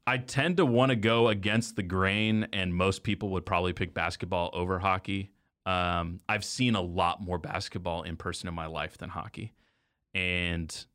I 0.06 0.18
tend 0.18 0.58
to 0.58 0.66
want 0.66 0.90
to 0.90 0.96
go 0.96 1.30
against 1.30 1.76
the 1.76 1.84
grain, 1.84 2.48
and 2.52 2.74
most 2.76 3.04
people 3.04 3.30
would 3.30 3.46
probably 3.46 3.74
pick 3.74 3.94
basketball 3.94 4.50
over 4.54 4.80
hockey. 4.80 5.32
Um, 5.66 6.20
I've 6.28 6.44
seen 6.44 6.76
a 6.76 6.82
lot 6.82 7.22
more 7.22 7.38
basketball 7.38 8.04
in 8.04 8.18
person 8.18 8.50
in 8.50 8.54
my 8.54 8.66
life 8.66 8.98
than 8.98 9.10
hockey, 9.10 9.54
and 10.14 10.86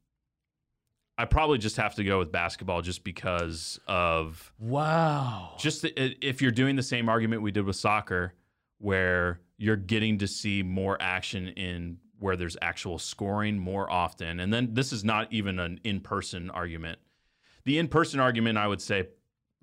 I 1.17 1.25
probably 1.25 1.57
just 1.57 1.77
have 1.79 1.95
to 1.95 2.05
go 2.05 2.19
with 2.19 2.31
basketball 2.31 2.83
just 2.83 3.03
because 3.03 3.81
of 3.89 4.53
Wow. 4.59 5.57
just 5.59 5.83
the, 5.83 6.27
if 6.27 6.43
you're 6.43 6.51
doing 6.51 6.77
the 6.77 6.83
same 6.83 7.09
argument 7.09 7.41
we 7.43 7.51
did 7.51 7.65
with 7.65 7.77
soccer, 7.77 8.35
where 8.79 9.41
you're 9.57 9.77
getting 9.77 10.19
to 10.19 10.29
see 10.29 10.63
more 10.63 10.97
action 11.01 11.49
in 11.49 11.97
where 12.21 12.37
there's 12.37 12.57
actual 12.61 12.99
scoring 12.99 13.59
more 13.59 13.91
often, 13.91 14.39
and 14.39 14.53
then 14.53 14.75
this 14.75 14.93
is 14.93 15.03
not 15.03 15.33
even 15.33 15.59
an 15.59 15.81
in-person 15.83 16.51
argument. 16.51 16.99
The 17.69 17.79
in-person 17.79 18.19
argument, 18.19 18.57
I 18.57 18.67
would 18.67 18.81
say, 18.81 19.09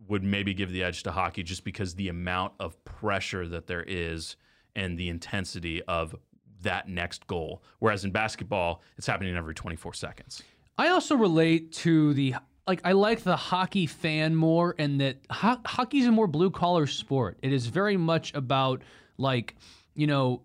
would 0.07 0.23
maybe 0.23 0.53
give 0.53 0.71
the 0.71 0.83
edge 0.83 1.01
to 1.01 1.11
hockey 1.11 1.41
just 1.41 1.63
because 1.63 1.95
the 1.95 2.09
amount 2.09 2.53
of 2.59 2.85
pressure 2.85 3.47
that 3.47 3.65
there 3.65 3.81
is 3.81 4.35
and 4.75 4.95
the 4.95 5.09
intensity 5.09 5.81
of 5.85 6.15
that 6.61 6.87
next 6.87 7.25
goal. 7.25 7.63
Whereas 7.79 8.05
in 8.05 8.11
basketball, 8.11 8.83
it's 8.95 9.07
happening 9.07 9.35
every 9.35 9.55
24 9.55 9.95
seconds. 9.95 10.43
I 10.77 10.89
also 10.89 11.15
relate 11.15 11.71
to 11.77 12.13
the 12.13 12.35
like 12.67 12.81
I 12.83 12.91
like 12.91 13.23
the 13.23 13.35
hockey 13.35 13.87
fan 13.87 14.35
more 14.35 14.75
and 14.77 15.01
that 15.01 15.17
ho- 15.31 15.61
hockey's 15.65 16.05
a 16.05 16.11
more 16.11 16.27
blue 16.27 16.51
collar 16.51 16.85
sport. 16.85 17.39
It 17.41 17.51
is 17.51 17.65
very 17.65 17.97
much 17.97 18.35
about 18.35 18.83
like, 19.17 19.55
you 19.95 20.05
know, 20.05 20.43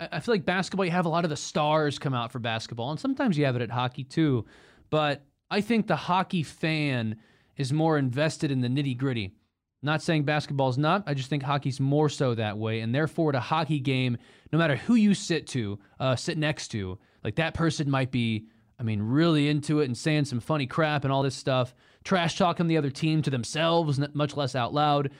I 0.00 0.18
feel 0.18 0.34
like 0.34 0.44
basketball 0.44 0.86
you 0.86 0.90
have 0.90 1.06
a 1.06 1.08
lot 1.08 1.22
of 1.22 1.30
the 1.30 1.36
stars 1.36 2.00
come 2.00 2.14
out 2.14 2.32
for 2.32 2.40
basketball 2.40 2.90
and 2.90 2.98
sometimes 2.98 3.38
you 3.38 3.44
have 3.44 3.54
it 3.54 3.62
at 3.62 3.70
hockey 3.70 4.02
too, 4.02 4.44
but 4.90 5.24
I 5.54 5.60
think 5.60 5.86
the 5.86 5.94
hockey 5.94 6.42
fan 6.42 7.14
is 7.56 7.72
more 7.72 7.96
invested 7.96 8.50
in 8.50 8.60
the 8.60 8.66
nitty-gritty. 8.66 9.36
Not 9.82 10.02
saying 10.02 10.24
basketball's 10.24 10.76
not. 10.76 11.04
I 11.06 11.14
just 11.14 11.30
think 11.30 11.44
hockey's 11.44 11.78
more 11.78 12.08
so 12.08 12.34
that 12.34 12.58
way, 12.58 12.80
and 12.80 12.92
therefore, 12.92 13.28
at 13.28 13.36
a 13.36 13.40
hockey 13.40 13.78
game, 13.78 14.18
no 14.50 14.58
matter 14.58 14.74
who 14.74 14.96
you 14.96 15.14
sit 15.14 15.46
to, 15.48 15.78
uh, 16.00 16.16
sit 16.16 16.38
next 16.38 16.68
to, 16.68 16.98
like 17.22 17.36
that 17.36 17.54
person 17.54 17.88
might 17.88 18.10
be, 18.10 18.48
I 18.80 18.82
mean, 18.82 19.00
really 19.00 19.48
into 19.48 19.78
it 19.78 19.84
and 19.84 19.96
saying 19.96 20.24
some 20.24 20.40
funny 20.40 20.66
crap 20.66 21.04
and 21.04 21.12
all 21.12 21.22
this 21.22 21.36
stuff, 21.36 21.72
trash 22.02 22.36
talking 22.36 22.66
the 22.66 22.76
other 22.76 22.90
team 22.90 23.22
to 23.22 23.30
themselves, 23.30 24.00
much 24.12 24.36
less 24.36 24.56
out 24.56 24.74
loud. 24.74 25.12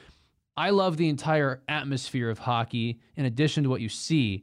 I 0.57 0.71
love 0.71 0.97
the 0.97 1.11
entire 1.11 1.63
atmosphere 1.69 2.29
of 2.29 2.41
hockey 2.41 2.99
in 3.15 3.25
addition 3.25 3.63
to 3.63 3.71
what 3.71 3.83
you 3.83 3.89
see. 3.89 4.43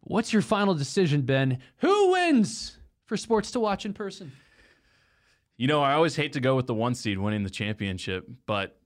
What's 0.00 0.32
your 0.32 0.40
final 0.40 0.74
decision, 0.74 1.22
Ben? 1.22 1.58
Who 1.78 2.12
wins 2.12 2.78
for 3.04 3.18
sports 3.18 3.50
to 3.50 3.60
watch 3.60 3.84
in 3.84 3.92
person? 3.92 4.32
You 5.56 5.68
know, 5.68 5.82
I 5.82 5.92
always 5.94 6.16
hate 6.16 6.32
to 6.32 6.40
go 6.40 6.56
with 6.56 6.66
the 6.66 6.74
one 6.74 6.94
seed 6.94 7.18
winning 7.18 7.44
the 7.44 7.50
championship, 7.50 8.28
but 8.46 8.76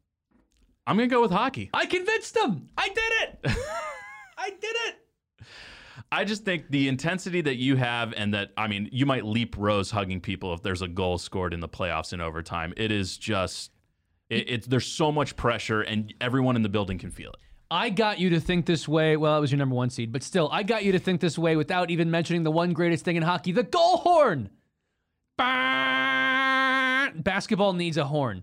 I'm 0.87 0.96
going 0.96 1.09
to 1.09 1.14
go 1.14 1.22
with 1.22 1.31
hockey. 1.31 1.70
I 1.72 1.87
convinced 1.87 2.35
them. 2.35 2.68
I 2.76 2.88
did 2.88 3.12
it. 3.22 3.38
I 4.38 4.50
did 4.50 4.76
it. 4.87 4.96
I 6.11 6.24
just 6.24 6.44
think 6.44 6.70
the 6.70 6.88
intensity 6.88 7.40
that 7.42 7.57
you 7.57 7.76
have, 7.76 8.14
and 8.16 8.33
that, 8.35 8.52
I 8.57 8.68
mean, 8.68 8.88
you 8.92 9.04
might 9.04 9.24
leap 9.24 9.57
rows 9.59 9.90
hugging 9.90 10.20
people 10.20 10.54
if 10.54 10.62
there's 10.62 10.81
a 10.81 10.88
goal 10.88 11.18
scored 11.18 11.52
in 11.52 11.61
the 11.61 11.68
playoffs 11.68 12.12
in 12.12 12.20
overtime. 12.20 12.72
It 12.76 12.90
is 12.90 13.18
just, 13.18 13.72
it, 14.31 14.48
it's, 14.48 14.66
there's 14.66 14.87
so 14.87 15.12
much 15.12 15.37
pressure, 15.37 15.83
and 15.83 16.14
everyone 16.20 16.57
in 16.57 16.62
the 16.62 16.68
building 16.68 16.98
can 16.98 17.11
feel 17.11 17.31
it. 17.31 17.38
I 17.70 17.90
got 17.90 18.18
you 18.18 18.31
to 18.31 18.40
think 18.40 18.64
this 18.64 18.88
way. 18.88 19.18
Well, 19.18 19.37
it 19.37 19.40
was 19.40 19.50
your 19.50 19.59
number 19.59 19.74
one 19.74 19.90
seed, 19.90 20.11
but 20.11 20.22
still, 20.22 20.48
I 20.50 20.62
got 20.62 20.85
you 20.85 20.92
to 20.92 20.98
think 20.98 21.20
this 21.20 21.38
way 21.38 21.57
without 21.57 21.90
even 21.90 22.11
mentioning 22.11 22.42
the 22.42 22.50
one 22.50 22.72
greatest 22.72 23.04
thing 23.04 23.16
in 23.16 23.22
hockey 23.22 23.52
the 23.52 23.62
goal 23.62 23.98
horn. 23.98 24.48
Basketball 27.14 27.73
needs 27.73 27.97
a 27.97 28.05
horn. 28.05 28.42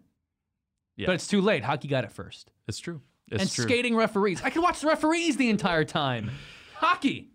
Yeah. 0.96 1.08
But 1.08 1.16
it's 1.16 1.28
too 1.28 1.42
late. 1.42 1.64
Hockey 1.64 1.88
got 1.88 2.04
it 2.04 2.12
first. 2.12 2.52
It's 2.68 2.80
true. 2.80 3.02
It's 3.30 3.42
and 3.42 3.52
true. 3.52 3.64
skating 3.64 3.96
referees. 3.96 4.42
I 4.44 4.50
could 4.50 4.64
watch 4.64 4.82
the 4.82 4.88
referees 4.88 5.38
the 5.38 5.50
entire 5.50 5.84
time. 5.84 6.32
Hockey. 6.76 7.32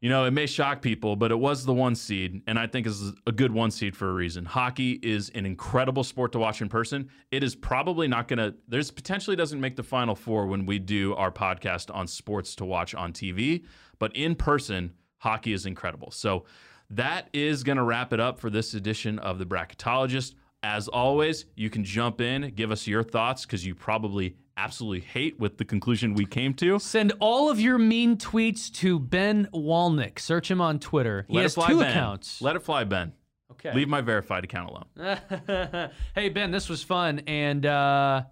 You 0.00 0.10
know, 0.10 0.26
it 0.26 0.32
may 0.32 0.44
shock 0.44 0.82
people, 0.82 1.16
but 1.16 1.30
it 1.30 1.38
was 1.38 1.64
the 1.64 1.72
one 1.72 1.94
seed, 1.94 2.42
and 2.46 2.58
I 2.58 2.66
think 2.66 2.86
is 2.86 3.12
a 3.26 3.32
good 3.32 3.50
one 3.50 3.70
seed 3.70 3.96
for 3.96 4.10
a 4.10 4.12
reason. 4.12 4.44
Hockey 4.44 5.00
is 5.02 5.30
an 5.30 5.46
incredible 5.46 6.04
sport 6.04 6.32
to 6.32 6.38
watch 6.38 6.60
in 6.60 6.68
person. 6.68 7.08
It 7.30 7.42
is 7.42 7.54
probably 7.54 8.06
not 8.06 8.28
going 8.28 8.38
to. 8.38 8.54
There's 8.68 8.90
potentially 8.90 9.34
doesn't 9.34 9.60
make 9.60 9.76
the 9.76 9.82
final 9.82 10.14
four 10.14 10.46
when 10.46 10.66
we 10.66 10.78
do 10.78 11.14
our 11.14 11.30
podcast 11.30 11.94
on 11.94 12.06
sports 12.06 12.54
to 12.56 12.66
watch 12.66 12.94
on 12.94 13.14
TV, 13.14 13.64
but 13.98 14.14
in 14.14 14.34
person, 14.34 14.92
hockey 15.18 15.54
is 15.54 15.64
incredible. 15.64 16.10
So 16.10 16.44
that 16.90 17.30
is 17.32 17.62
going 17.62 17.78
to 17.78 17.82
wrap 17.82 18.12
it 18.12 18.20
up 18.20 18.38
for 18.38 18.50
this 18.50 18.74
edition 18.74 19.18
of 19.18 19.38
the 19.38 19.46
Bracketologist. 19.46 20.34
As 20.64 20.88
always, 20.88 21.44
you 21.56 21.68
can 21.68 21.84
jump 21.84 22.22
in, 22.22 22.50
give 22.54 22.70
us 22.70 22.86
your 22.86 23.02
thoughts 23.02 23.44
because 23.44 23.66
you 23.66 23.74
probably 23.74 24.34
absolutely 24.56 25.00
hate 25.00 25.38
with 25.38 25.58
the 25.58 25.64
conclusion 25.66 26.14
we 26.14 26.24
came 26.24 26.54
to. 26.54 26.78
Send 26.78 27.12
all 27.20 27.50
of 27.50 27.60
your 27.60 27.76
mean 27.76 28.16
tweets 28.16 28.72
to 28.76 28.98
Ben 28.98 29.46
Walnick. 29.52 30.18
Search 30.18 30.50
him 30.50 30.62
on 30.62 30.78
Twitter. 30.78 31.26
He 31.28 31.34
Let 31.34 31.42
has 31.42 31.54
two 31.54 31.80
ben. 31.80 31.90
accounts. 31.90 32.40
Let 32.40 32.56
it 32.56 32.62
fly, 32.62 32.84
Ben. 32.84 33.12
Okay. 33.50 33.74
Leave 33.74 33.88
my 33.88 34.00
verified 34.00 34.44
account 34.44 34.70
alone. 34.70 35.90
hey 36.14 36.30
Ben, 36.30 36.50
this 36.50 36.70
was 36.70 36.82
fun, 36.82 37.20
and 37.26 37.66
uh, 37.66 38.22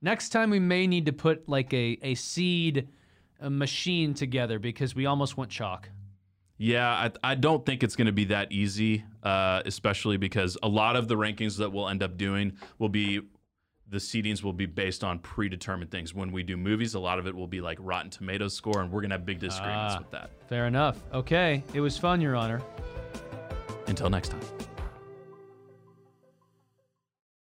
next 0.00 0.30
time 0.30 0.48
we 0.48 0.60
may 0.60 0.86
need 0.86 1.04
to 1.06 1.12
put 1.12 1.46
like 1.46 1.74
a 1.74 1.98
a 2.00 2.14
seed 2.14 2.88
a 3.38 3.50
machine 3.50 4.14
together 4.14 4.58
because 4.58 4.94
we 4.94 5.04
almost 5.04 5.36
went 5.36 5.50
chalk. 5.50 5.90
Yeah, 6.56 6.88
I, 6.88 7.32
I 7.32 7.34
don't 7.34 7.64
think 7.66 7.82
it's 7.82 7.96
going 7.96 8.06
to 8.06 8.12
be 8.12 8.24
that 8.26 8.50
easy, 8.50 9.04
uh, 9.22 9.62
especially 9.64 10.16
because 10.16 10.56
a 10.62 10.68
lot 10.68 10.96
of 10.96 11.08
the 11.08 11.16
rankings 11.16 11.56
that 11.58 11.72
we'll 11.72 11.88
end 11.88 12.02
up 12.02 12.16
doing 12.16 12.52
will 12.78 12.88
be 12.88 13.20
the 13.90 13.98
seedings 13.98 14.42
will 14.42 14.52
be 14.52 14.66
based 14.66 15.02
on 15.02 15.18
predetermined 15.18 15.90
things. 15.90 16.14
When 16.14 16.30
we 16.30 16.42
do 16.42 16.56
movies, 16.56 16.94
a 16.94 17.00
lot 17.00 17.18
of 17.18 17.26
it 17.26 17.34
will 17.34 17.48
be 17.48 17.60
like 17.60 17.76
Rotten 17.80 18.10
Tomatoes 18.10 18.54
score, 18.54 18.80
and 18.80 18.90
we're 18.90 19.00
going 19.00 19.10
to 19.10 19.16
have 19.16 19.26
big 19.26 19.40
disagreements 19.40 19.94
ah, 19.96 19.98
with 19.98 20.10
that. 20.12 20.30
Fair 20.48 20.66
enough. 20.66 20.98
Okay. 21.12 21.62
It 21.74 21.80
was 21.80 21.98
fun, 21.98 22.20
Your 22.20 22.36
Honor. 22.36 22.62
Until 23.88 24.08
next 24.08 24.28
time. 24.28 24.59